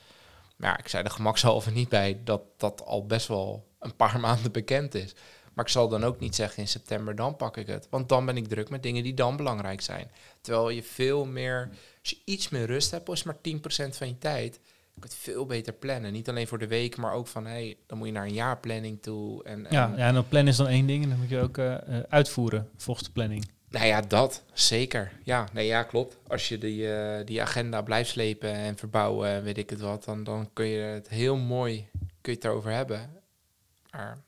[0.65, 4.21] Maar ja, ik zei er gemakshalve niet bij dat dat al best wel een paar
[4.27, 5.15] maanden bekend is.
[5.55, 7.87] Maar ik zal dan ook niet zeggen in september, dan pak ik het.
[7.91, 10.11] Want dan ben ik druk met dingen die dan belangrijk zijn.
[10.41, 11.69] Terwijl je veel meer,
[12.01, 13.39] als je iets meer rust hebt, is maar 10%
[13.91, 14.61] van je tijd.
[14.95, 16.13] Je kunt veel beter plannen.
[16.13, 18.33] Niet alleen voor de week, maar ook van, hé, hey, dan moet je naar een
[18.33, 19.45] jaarplanning toe.
[19.45, 21.41] En, ja, en- ja, en dat plannen is dan één ding en dan moet je
[21.41, 23.51] ook eh, eh, uitvoeren volgens de planning.
[23.75, 25.13] Nou ja, dat zeker.
[25.25, 26.17] Ja, nee, ja, klopt.
[26.29, 30.05] Als je die, eh, die agenda blijft slepen en verbouwen en weet ik het wat,
[30.05, 31.89] dan, dan kun je het heel mooi
[32.21, 33.11] kun je het erover hebben.
[33.91, 34.19] Maar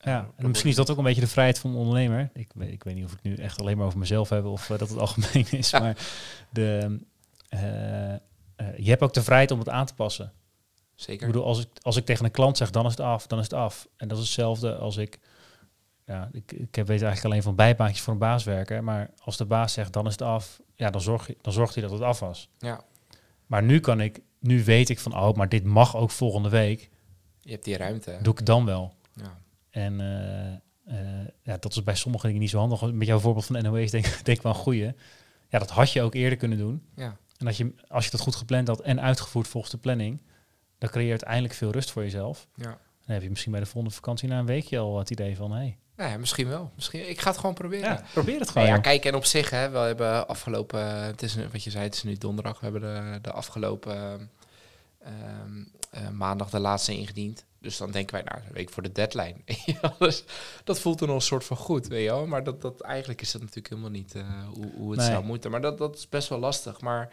[0.00, 2.30] Ja, dat en misschien is dat ook een beetje de vrijheid van een ondernemer.
[2.34, 4.70] Ik, weet- ik weet niet of ik nu echt alleen maar over mezelf heb of
[4.70, 5.70] eh, dat het algemeen is.
[5.70, 5.78] Ja.
[5.80, 5.96] Maar
[6.50, 6.98] de,
[7.48, 8.18] eh, eh,
[8.76, 10.32] je hebt ook de vrijheid om het aan te passen.
[10.94, 11.26] zeker.
[11.26, 13.38] Ik bedoel, als ik, als ik tegen een klant zeg, dan is het af, dan
[13.38, 13.88] is het af.
[13.96, 15.18] En dat is hetzelfde als ik...
[16.10, 18.84] Ja, ik, ik heb- weet eigenlijk alleen van bijbaantjes voor een baas werken.
[18.84, 20.60] Maar als de baas zegt, dan is het af.
[20.74, 22.48] Ja, dan, zorg, je- dan zorgt hij dat het af was.
[22.58, 22.80] ja,
[23.46, 24.20] Maar nu kan ik...
[24.40, 26.90] Nu weet ik van, oh, maar dit mag ook volgende week.
[27.40, 28.18] je hebt die ruimte.
[28.22, 28.94] Doe ik dan wel.
[29.14, 29.38] Ja.
[29.70, 30.52] En eh,
[31.22, 32.92] eh, ja, dat is bij sommige dingen niet zo handig.
[32.92, 34.92] Met jouw voorbeeld van de NOS denk, denk ik wel een goeie.
[35.48, 36.82] Ja, dat had je ook eerder kunnen doen.
[36.96, 40.22] ja, En als je, als je dat goed gepland had en uitgevoerd volgens de planning...
[40.78, 42.48] dan creëer je uiteindelijk veel rust voor jezelf.
[42.54, 42.78] ja.
[43.04, 45.52] Dan heb je misschien bij de volgende vakantie na een weekje al het idee van...
[45.52, 45.74] Hey, Nou
[46.08, 46.70] ja, misschien wel.
[46.74, 47.88] Misschien, ik ga het gewoon proberen.
[47.90, 48.66] ja, probeer het Nou gewoon.
[48.68, 48.82] ja, joh.
[48.82, 52.02] kijk, en op zich, hè, we hebben afgelopen, het is wat je zei, het is
[52.02, 54.30] nu donderdag, we hebben de, de afgelopen
[55.02, 57.44] ehm, eh, maandag de laatste ingediend.
[57.58, 59.34] Dus dan denken wij, nou, een week voor de deadline.
[59.80, 60.24] ja, dus
[60.64, 62.26] dat voelt dan al een soort van goed, weet je wel.
[62.26, 64.22] Maar dat, dat, eigenlijk is dat natuurlijk helemaal niet eh,
[64.54, 65.10] hoe, hoe het Nee.
[65.10, 65.50] zou moeten.
[65.50, 66.80] Maar dat, dat is best wel lastig.
[66.80, 67.08] Maar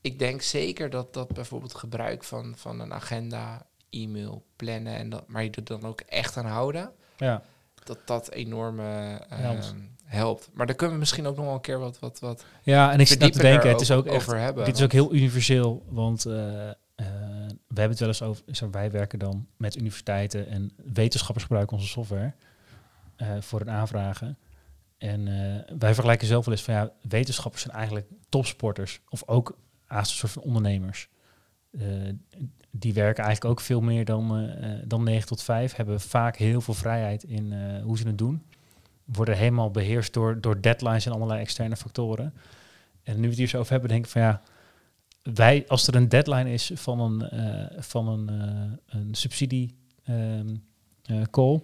[0.00, 5.28] ik denk zeker dat, dat bijvoorbeeld gebruik van, van een agenda, e-mail, plannen, en dat,
[5.28, 7.42] maar je er dan ook echt aan houden ja.
[7.84, 9.64] Dat dat enorm eh, Helpt.
[9.64, 10.50] ehm, helpt.
[10.52, 13.00] Maar daar kunnen we misschien ook nog wel een keer wat, wat, wat ja, en
[13.00, 14.64] ik zit nou te denken, het is ook echt, over hebben.
[14.64, 15.84] dit is ook heel universeel.
[15.88, 16.74] Want eh, eh,
[17.66, 18.42] we hebben het wel eens over...
[18.52, 22.32] Zo, wij werken dan met universiteiten en wetenschappers gebruiken onze software...
[23.16, 24.38] eh, voor het aanvragen.
[24.98, 25.24] En
[25.78, 29.58] wij vergelijken zelf wel eens van ja, wetenschappers zijn eigenlijk topsporters of ook
[29.88, 31.08] een soort van ondernemers.
[31.78, 31.86] Eh,
[32.70, 36.36] die werken eigenlijk ook veel meer dan, eh, eh, dan 9 tot 5, hebben vaak
[36.36, 37.52] heel veel vrijheid in
[37.82, 38.42] hoe ze het doen.
[39.04, 42.34] Worden helemaal beheerst door, door deadlines en allerlei externe factoren.
[43.02, 44.42] En nu we het hier zo over hebben, denk ik van ja,
[45.22, 47.28] wij, als er een deadline is van een,
[47.82, 48.28] van een,
[48.86, 50.54] een subsidie ehm,
[51.02, 51.62] eh, call,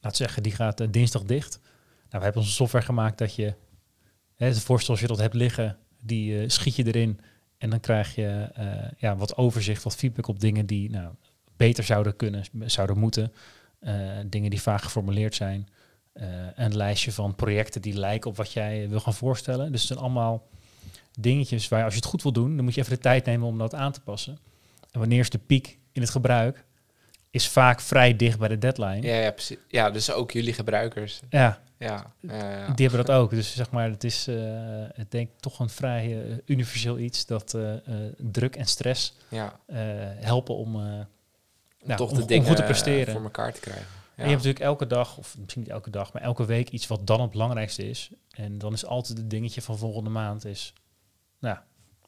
[0.00, 1.58] laat zeggen, die gaat dinsdag dicht.
[1.62, 3.54] Nou, we hebben onze software gemaakt dat je,
[4.34, 7.20] hè, het voorstel als je dat hebt liggen, die schiet je erin
[7.58, 11.14] en dan krijg je eh, ja, wat overzicht, wat feedback op dingen die nou,
[11.56, 13.32] beter zouden kunnen, zouden moeten.
[13.78, 13.94] Eh,
[14.26, 15.68] dingen die vaag geformuleerd zijn.
[16.12, 19.72] Eh, een lijstje van projecten die lijken op wat jij wil gaan voorstellen.
[19.72, 20.48] Dus het zijn allemaal
[21.18, 23.48] dingetjes waar als je het goed wil doen, dan moet je even de tijd nemen
[23.48, 24.38] om dat aan te passen.
[24.90, 26.64] En wanneer is de piek in het gebruik?
[27.34, 29.00] Is vaak vrij dicht bij de deadline.
[29.02, 29.56] ja, ja, precies.
[29.68, 31.20] Ja, dus ook jullie gebruikers.
[31.30, 32.72] Ja, Ja, ja, ja.
[32.74, 33.30] die hebben dat ook.
[33.30, 37.54] Dus zeg maar, het is, eh ik denk toch een vrij eh, universeel iets dat
[37.54, 37.72] eh,
[38.18, 39.58] druk en stress ja.
[40.20, 41.06] helpen om, Om
[41.84, 43.12] Nou, toch om- de om goed te presteren.
[43.14, 43.86] voor elkaar te krijgen.
[43.86, 44.22] Ja.
[44.22, 46.86] En je hebt natuurlijk elke dag, of misschien niet elke dag, maar elke week iets
[46.86, 48.10] wat dan het belangrijkste is.
[48.30, 50.72] En dan is altijd het dingetje van volgende maand is,
[51.38, 51.56] nou,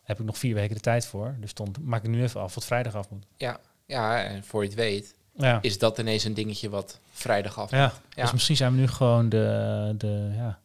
[0.02, 1.36] heb ik nog vier weken de tijd voor.
[1.40, 3.26] Dus dan maak ik nu even af wat vrijdag af moet.
[3.36, 5.58] ja, Ja, en voor je het weet, Ja.
[5.62, 7.70] is dat ineens een dingetje wat vrijdag af.
[7.70, 8.22] Ja, Ja.
[8.22, 10.58] dus misschien zijn we nu gewoon de, de, ja,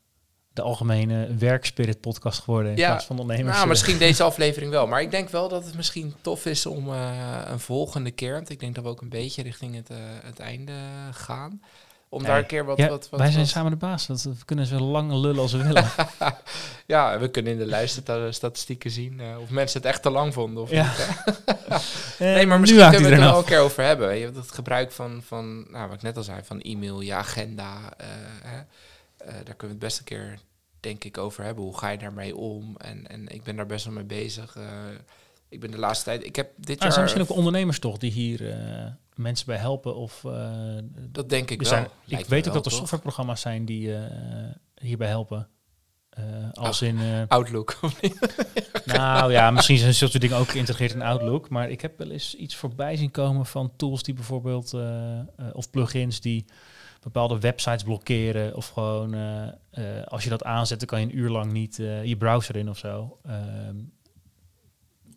[0.54, 2.88] de algemene werkspirit podcast geworden in Ja.
[2.88, 3.56] plaats van de ondernemers.
[3.58, 4.88] Nou, misschien deze aflevering wel.
[4.88, 8.34] Maar ik denk wel dat het misschien tof is om eh, een volgende keer...
[8.34, 10.74] want ik denk dat we ook een beetje richting het, eh, het einde
[11.12, 11.62] gaan...
[12.14, 12.78] om daar een keer wat...
[12.78, 14.06] Ja, wat, wat wij zijn wat- samen de baas.
[14.08, 15.86] Dat, we kunnen zo lang lullen als we willen.
[16.86, 19.20] Ja, we kunnen in de luisterstatistieken zien...
[19.20, 20.84] eh, of mensen het echt te lang vonden of Ja.
[20.84, 21.42] niet.
[22.20, 24.16] Eh, Nee, maar misschien kunnen we het er wel een keer over hebben.
[24.18, 27.14] Je hebt het gebruik van, van nou, wat ik net al zei, van e-mail, je
[27.14, 27.78] agenda.
[27.98, 28.08] eh,
[28.44, 28.58] hè.
[29.26, 30.40] Daar kunnen we het best een keer,
[30.80, 31.64] denk ik, over hebben.
[31.64, 32.76] Hoe ga je daarmee om?
[32.78, 34.58] En, en ik ben daar best wel mee bezig.
[35.50, 36.26] Ik ben de laatste tijd...
[36.26, 36.92] Ik heb dit Ah, er jaar...
[36.92, 38.42] zijn misschien ook ondernemers toch die hier
[39.22, 39.96] mensen bij helpen.
[39.96, 40.50] Of, eh,
[41.10, 41.80] Dat denk ik er wel.
[41.80, 44.02] zijn, ik weet ook dat er softwareprogramma's zijn die eh,
[44.76, 45.48] hierbij helpen.
[46.10, 47.80] Eh, als in, Outlook.
[48.86, 51.50] nou ja, misschien zijn zulke dingen ook geïntegreerd in Outlook.
[51.50, 54.74] Maar ik heb wel eens iets voorbij zien komen van tools die bijvoorbeeld,
[55.54, 56.46] of plugins die
[57.02, 58.56] bepaalde websites blokkeren.
[58.56, 59.16] Of gewoon,
[60.06, 62.78] als je dat aanzet, dan kan je een uur lang niet je browser in of
[62.78, 63.18] zo.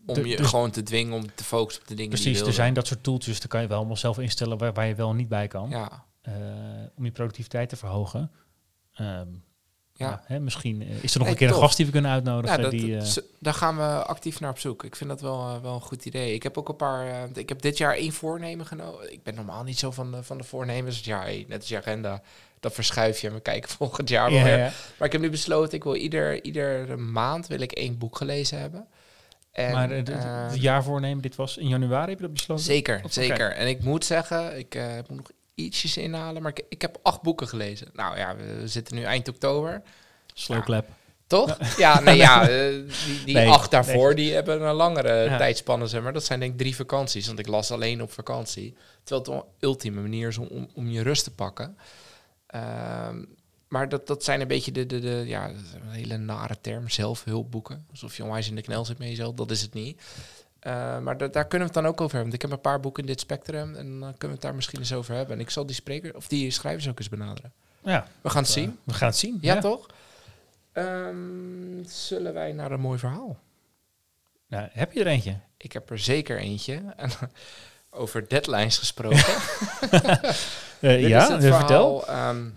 [0.07, 2.33] Om De- je dus- gewoon te dwingen om te focussen op de dingen die precies,
[2.39, 2.63] je er wilde.
[2.63, 5.13] zijn dat soort tooltjes, daar kan je wel allemaal zelf instellen waar, waar je wel
[5.13, 5.71] niet bij kan.
[5.71, 6.33] Ja, eh,
[6.97, 8.31] om je productiviteit te verhogen.
[8.95, 9.29] Ehm,
[9.97, 10.09] Ja.
[10.09, 10.23] ja.
[10.27, 12.57] hè, misschien eh, is er nog een keer een gast die we kunnen uitnodigen.
[12.57, 13.07] Ja, dat, die, eh,
[13.41, 14.85] daar gaan we actief naar op zoek.
[14.85, 16.35] Ik vind dat wel, wel een goed idee.
[16.35, 17.29] Ik heb ook een paar.
[17.35, 19.13] ik heb dit jaar één voornemen genomen.
[19.13, 21.05] Ik ben normaal niet zo van de, van de voornemens.
[21.05, 22.23] Ja, hey, net als je agenda.
[22.61, 24.59] Dat verschuif je en we kijken volgend jaar weer.
[24.59, 24.73] ja.
[24.99, 28.59] Maar ik heb nu besloten, ik wil ieder, iedere maand wil ik één boek gelezen
[28.59, 28.87] hebben.
[29.55, 32.65] En, maar eh, eh, het jaar voornemen, dit was in januari, heb je dat besloten?
[32.65, 33.53] zeker, zeker.
[33.53, 36.43] En ik moet zeggen, ik eh, moet nog ietsjes inhalen.
[36.43, 37.89] Maar ik, ik heb acht boeken gelezen.
[37.93, 39.83] Nou ja, we, we zitten nu eind oktober.
[40.33, 40.65] Slow Ja.
[40.65, 40.89] clap.
[41.27, 41.77] Toch?
[41.77, 42.87] Ja, nee, ja, die,
[43.25, 45.37] die Nee, acht daarvoor, die hebben een langere Ja.
[45.37, 46.13] tijdspanne, zeg maar.
[46.13, 48.77] Dat zijn denk ik drie vakanties, want ik las alleen op vakantie.
[49.05, 51.77] Terwijl het een ultieme manier is om, om, om je rust te pakken.
[52.47, 53.25] Ehm,
[53.75, 57.87] maar dat, dat zijn een beetje de, de, de ja, een hele nare term, zelfhulpboeken.
[57.91, 60.03] Alsof je onwijs in de knel zit met jezelf, dat is het niet.
[60.59, 62.31] Eh, maar da- daar kunnen we het dan ook over hebben.
[62.31, 64.55] Want ik heb een paar boeken in dit spectrum en dan kunnen we het daar
[64.55, 65.35] misschien eens over hebben.
[65.35, 67.53] En ik zal die spreker of die schrijvers ook eens benaderen.
[67.83, 68.79] Ja, We gaan het eh, zien.
[68.85, 69.39] we gaan het zien.
[69.41, 69.87] Ja, toch?
[70.73, 73.39] Ehm, zullen wij naar een mooi verhaal?
[74.49, 75.37] Nou, heb je er eentje?
[75.57, 76.83] Ik heb er zeker eentje.
[76.97, 77.11] En
[77.91, 79.25] over deadlines gesproken.
[80.81, 82.07] Eh, ja, vertel.
[82.09, 82.49] ehm,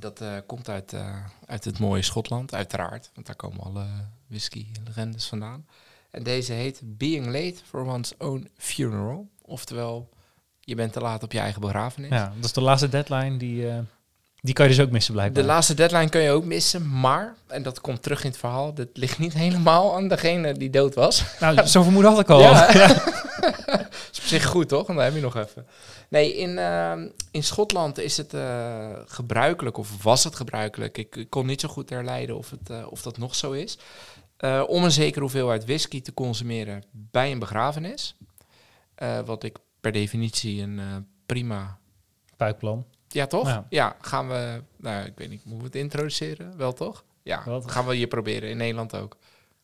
[0.00, 3.10] dat eh, komt uit, eh, uit het mooie Schotland, uiteraard.
[3.14, 3.86] Want daar komen alle
[4.26, 5.66] whisky-legendes vandaan.
[6.10, 9.28] En deze heet Being Late for One's Own Funeral.
[9.42, 10.08] Oftewel,
[10.60, 12.10] je bent te laat op je eigen begrafenis.
[12.10, 13.36] Ja, dat is de laatste deadline.
[13.36, 13.78] Die, eh,
[14.40, 15.42] die kan je dus ook missen blijkbaar.
[15.42, 18.74] De laatste deadline kun je ook missen, maar, en dat komt terug in het verhaal,
[18.74, 21.24] dit ligt niet helemaal aan degene die dood was.
[21.40, 22.40] nou, zo vermoeden had ik al.
[22.40, 22.68] Ja.
[24.30, 24.86] zich goed, toch?
[24.86, 25.66] Dan heb je nog even.
[26.08, 31.30] Nee, in, ehm, in Schotland is het eh, gebruikelijk, of was het gebruikelijk, ik, ik
[31.30, 33.78] kon niet zo goed herleiden of, het, eh, of dat nog zo is,
[34.36, 38.16] eh, om een zekere hoeveelheid whisky te consumeren bij een begrafenis.
[39.24, 41.78] Wat ik per definitie een prima...
[42.36, 42.84] Puikplan.
[43.08, 43.48] Ja, toch?
[43.48, 43.66] Ja.
[43.68, 43.96] Ja.
[44.00, 44.62] gaan we...
[44.76, 46.56] Nou, ik weet niet, moeten we het introduceren?
[46.56, 47.04] Wel, toch?
[47.22, 47.70] Ja, Wat?
[47.70, 49.16] gaan we hier proberen, in Nederland ook.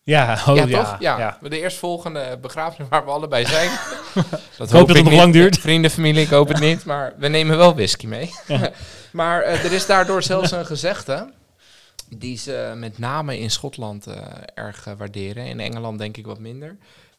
[0.06, 0.96] Ja, oh, ja, ja, toch?
[1.00, 1.18] Ja.
[1.18, 1.38] ja.
[1.48, 3.70] De eerstvolgende begrafenis waar we allebei zijn.
[4.58, 5.58] dat hoop dat het nog lang duurt.
[5.66, 6.84] Vrienden, familie, ik hoop het niet.
[6.84, 8.30] Maar we nemen wel whisky mee.
[9.10, 11.32] maar eh, er is daardoor zelfs een gezegde...
[12.08, 14.16] die ze met name in Schotland eh,
[14.54, 15.46] erg eh, waarderen.
[15.46, 16.76] In Engeland denk ik wat minder.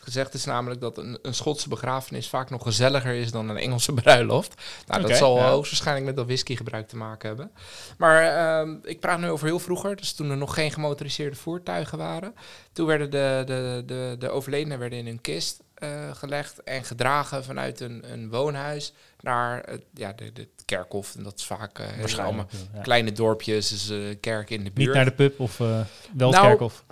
[0.07, 3.93] Gezegd is namelijk dat een, een Schotse begrafenis vaak nog gezelliger is dan een Engelse
[4.01, 4.61] bruiloft.
[4.85, 5.49] Nou, dat zal ja.
[5.49, 7.51] hoogstwaarschijnlijk met dat whiskygebruik te maken hebben.
[7.97, 11.97] Maar ehm, ik praat nu over heel vroeger, dus toen er nog geen gemotoriseerde voertuigen
[11.97, 12.33] waren.
[12.73, 17.43] Toen werden de, de, de, de overledenen werden in een kist eh, gelegd en gedragen
[17.43, 21.15] vanuit een, een woonhuis naar het, ja, de, de kerkhof.
[21.15, 22.81] En dat is vaak eh, allemaal ja.
[22.81, 24.87] kleine dorpjes, dus eh, kerk in de buurt.
[24.87, 26.83] Niet naar de pub of wel Nou, kerkhof.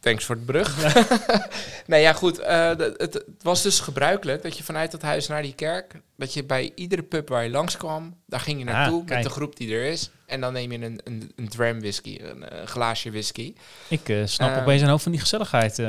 [0.00, 0.94] Thanks voor de brug.
[1.86, 2.46] nee, ja goed.
[2.46, 6.00] het, het was dus gebruikelijk dat je vanuit dat huis naar die kerk...
[6.16, 8.16] dat je bij iedere pub waar je langskwam...
[8.26, 10.10] daar ging je Ah, naartoe met de groep die er is.
[10.26, 13.54] En dan neem je een, een, een dram whisky, een, glaasje whisky.
[13.88, 15.82] Ik snap opeens een hoop van die gezelligheid.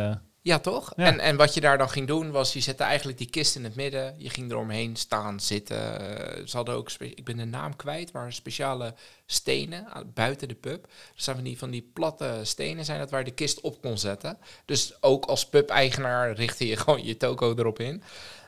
[0.43, 0.93] Ja, toch?
[0.95, 1.05] Ja.
[1.05, 3.63] En, en wat je daar dan ging doen, was je zette eigenlijk die kist in
[3.63, 4.15] het midden.
[4.17, 5.99] Je ging eromheen staan, zitten.
[6.37, 8.93] Eh, ze hadden ook, ik ben de naam kwijt, maar speciale
[9.25, 10.83] stenen aan- buiten de pub.
[10.83, 13.81] Er zijn van die, van die platte stenen zijn dat waar je de kist op
[13.81, 14.37] kon zetten.
[14.65, 18.03] Dus ook als pub-eigenaar richtte je gewoon je toko erop in.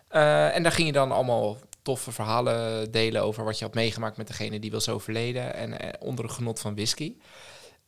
[0.07, 4.17] Eh, en daar ging je dan allemaal toffe verhalen delen over wat je had meegemaakt
[4.17, 5.53] met degene die was overleden.
[5.53, 7.15] En eh, onder het genot van whisky.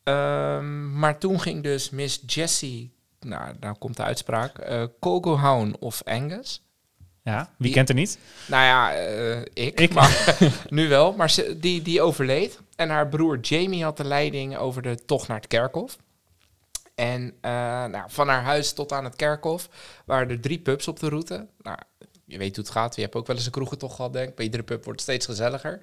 [0.04, 2.94] Ehm, maar toen ging dus Miss Jessie,
[3.26, 6.64] nou, daar komt de uitspraak, eh Colquhoun of Angus.
[7.24, 8.18] Ja, wie Die- kent er niet?
[8.48, 9.94] Nou ja, eh, ik, Ik.
[9.94, 10.38] maar
[10.70, 11.14] nu wel.
[11.14, 12.60] Maar ze, die, die overleed.
[12.76, 15.98] En haar broer Jamie had de leiding over de tocht naar het kerkhof.
[16.96, 17.52] En eh,
[17.86, 19.70] nou, van haar huis tot aan het kerkhof
[20.06, 21.48] waren er drie pubs op de route.
[21.62, 21.78] Nou,
[22.26, 22.96] je weet hoe het gaat.
[22.96, 24.36] Je hebt ook wel eens een kroegentocht gehad, denk ik.
[24.36, 25.82] Bij iedere pub wordt het steeds gezelliger.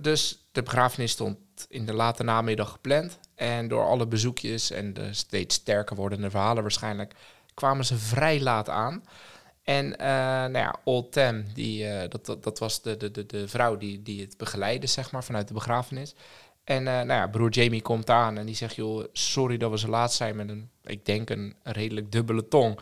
[0.00, 1.38] Dus de begrafenis stond
[1.68, 3.18] in de late namiddag gepland.
[3.34, 7.14] En door alle bezoekjes en de steeds sterker wordende verhalen waarschijnlijk...
[7.54, 9.02] kwamen ze vrij laat aan.
[9.64, 13.26] En eh, nou ja, Old Tam, die, eh, dat, dat, dat was de, de, de,
[13.26, 16.14] de vrouw die, die het begeleidde, zeg maar, vanuit de begrafenis.
[16.64, 19.78] En eh, nou ja, broer Jamie komt aan en die zegt, joh, sorry dat we
[19.78, 22.78] zo laat zijn met een, ik denk een, redelijk dubbele tong.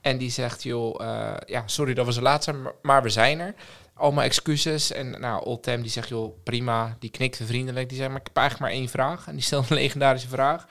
[0.00, 1.00] En die zegt, joh,
[1.46, 3.54] ja, sorry dat we zo laat zijn, maar we zijn er.
[3.98, 4.92] Allemaal excuses.
[4.92, 6.96] En nou, Old Tam die zegt, joh, prima.
[6.98, 7.88] Die knikte vriendelijk.
[7.88, 9.26] Die zegt, maar ik heb eigenlijk maar één vraag.
[9.26, 10.66] En die stelt een legendarische vraag.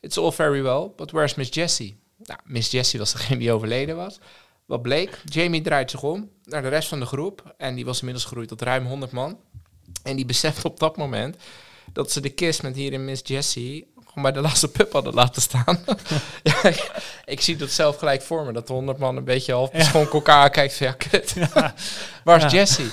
[0.00, 1.96] It's all very well, but where's Miss Jessie?
[2.16, 4.18] Nou, Miss Jessie was degene die overleden was.
[4.66, 5.20] Wat bleek?
[5.24, 7.54] Jamie draait zich om naar de rest van de groep.
[7.56, 9.38] En die was inmiddels gegroeid tot ruim 100 man.
[10.02, 11.36] En die beseft op dat moment
[11.92, 15.42] dat ze de kist met hierin Miss Jessie gewoon bij de laatste pub hadden laten
[15.42, 15.78] staan.
[16.42, 16.90] ja, ik,
[17.24, 18.52] ik zie dat zelf gelijk voor me.
[18.52, 21.34] Dat de 100 man een beetje half beschonken elkaar kijkt van ja, kut.
[22.24, 22.48] Waar is Ja.
[22.48, 22.90] Jessie?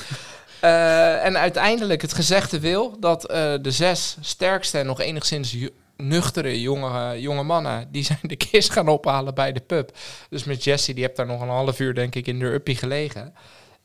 [0.60, 5.56] Eh, en uiteindelijk het gezegde wil dat eh, de zes sterkste en nog enigszins
[5.98, 9.98] nuchtere jonge, jonge mannen, die zijn de kist gaan ophalen bij de pub.
[10.30, 12.76] Dus met Jesse, die hebt daar nog een half uur denk ik in de uppie
[12.76, 13.34] gelegen.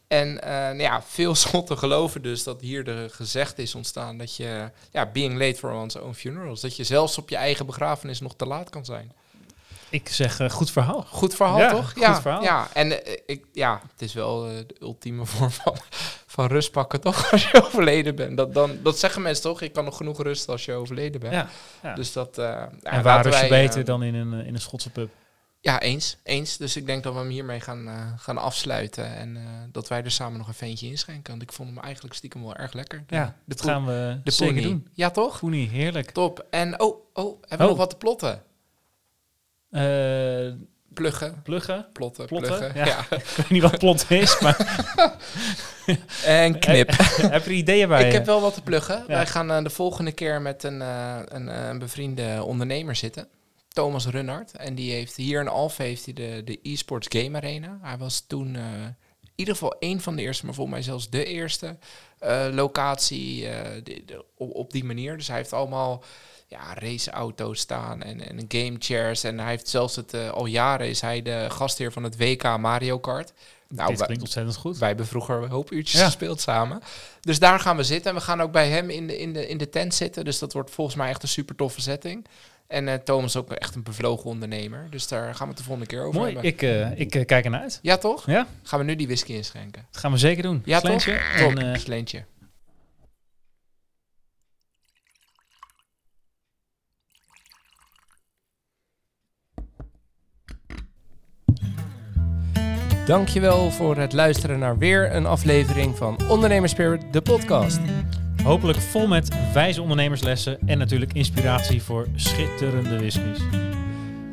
[0.08, 4.36] En eh, nou ja, veel schotten geloven dus dat hier de gezegd is ontstaan dat
[4.36, 8.20] je, ja, being late for one's own funerals, dat je zelfs op je eigen begrafenis
[8.20, 9.12] nog te laat kan zijn.
[9.88, 11.06] Ik zeg eh, goed verhaal.
[11.08, 11.92] Goed verhaal, Ja, toch?
[11.92, 12.42] goed ja, verhaal.
[12.42, 15.76] ja, en eh, ik, ja, het is wel de ultieme vorm van,
[16.26, 17.26] van rust pakken, toch?
[17.32, 18.36] Als je overleden bent.
[18.36, 19.60] Dat, dan, dat zeggen mensen toch?
[19.60, 21.32] Je kan nog genoeg rusten als je overleden bent.
[21.32, 21.48] Ja,
[21.82, 21.94] ja.
[21.94, 22.38] Dus dat...
[22.38, 25.10] en waar is je beter dan in een, in een Schotse pub?
[25.66, 26.56] Ja, eens, eens.
[26.56, 29.16] Dus ik denk dat we hem hiermee gaan, eh, gaan afsluiten.
[29.16, 29.42] En eh,
[29.72, 31.30] dat wij er samen nog een ventje inschenken.
[31.30, 33.04] Want ik vond hem eigenlijk stiekem wel erg lekker.
[33.08, 34.66] Ja, dat gaan we de zeker pony.
[34.66, 34.88] doen.
[34.92, 35.38] Ja, toch?
[35.38, 36.10] Poenie, heerlijk.
[36.10, 36.46] Top.
[36.50, 37.68] En, oh, oh, hebben we Oh.
[37.68, 38.42] nog wat te plotten?
[39.70, 40.52] Eh,
[40.94, 41.86] Pluggen, pluggen?
[41.92, 42.58] plotten, Plotten?
[42.58, 42.78] pluggen.
[42.78, 42.86] Ja.
[42.86, 43.16] Ja.
[43.16, 44.56] Ik weet niet wat plot is, maar
[46.24, 46.90] En knip.
[47.20, 48.06] heb je ideeën bij?
[48.06, 48.98] Ik heb wel wat te pluggen.
[48.98, 49.06] Ja.
[49.06, 53.28] Wij gaan de volgende keer met een, een, een bevriende ondernemer zitten.
[53.76, 54.52] Thomas Runnard.
[54.56, 57.78] En die heeft hier in Alphen heeft hij de, de eSports Game Arena.
[57.82, 58.62] Hij was toen eh,
[59.22, 61.76] in ieder geval één van de eerste, maar volgens mij zelfs de eerste
[62.18, 65.16] eh, locatie eh, de- de- op, op die manier.
[65.16, 66.02] Dus hij heeft allemaal
[66.46, 69.24] ja, raceauto's staan en, en game chairs.
[69.24, 72.98] En hij heeft zelfs het, al jaren is hij de gastheer van het WK Mario
[72.98, 73.32] Kart.
[73.68, 74.78] Nou, Dit klinkt ontzettend goed.
[74.78, 76.06] wij hebben vroeger een hoop uurtjes Ja.
[76.06, 76.80] gespeeld samen.
[77.20, 78.10] Dus daar gaan we zitten.
[78.10, 80.24] En we gaan ook bij hem in de, in, de, in de tent zitten.
[80.24, 82.26] Dus dat wordt volgens mij echt een super toffe setting.
[82.66, 84.86] En eh, Thomas is ook echt een bevlogen ondernemer.
[84.90, 86.50] Dus daar gaan we het de volgende keer over Mooi, hebben.
[86.50, 87.78] ik, eh, ik eh, kijk ernaar uit.
[87.82, 88.26] Ja, toch?
[88.26, 89.86] Ja, Gaan we nu die whisky inschenken?
[89.90, 90.62] dat gaan we zeker doen.
[90.64, 91.12] Ja, Slentje.
[91.12, 91.48] toch?
[91.48, 91.58] Top.
[91.58, 92.24] En, Sleentje.
[103.06, 107.78] Dankjewel voor het luisteren naar weer een aflevering van Ondernemer Spirit, de podcast.
[108.46, 113.38] Hopelijk vol met wijze ondernemerslessen en natuurlijk inspiratie voor schitterende whiskies.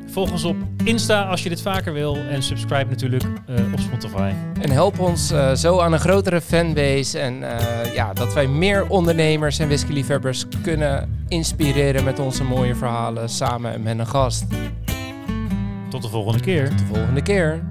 [0.06, 4.32] Volg ons op Insta als je dit vaker wil en subscribe natuurlijk eh, op Spotify.
[4.62, 7.20] En help ons eh, zo aan een grotere fanbase.
[7.20, 13.30] En eh, ja, dat wij meer ondernemers en whiskyliefhebbers kunnen inspireren met onze mooie verhalen
[13.30, 14.46] samen met een gast.
[15.90, 16.70] Tot de volgende keer.
[16.70, 17.62] Tot de volgende keer.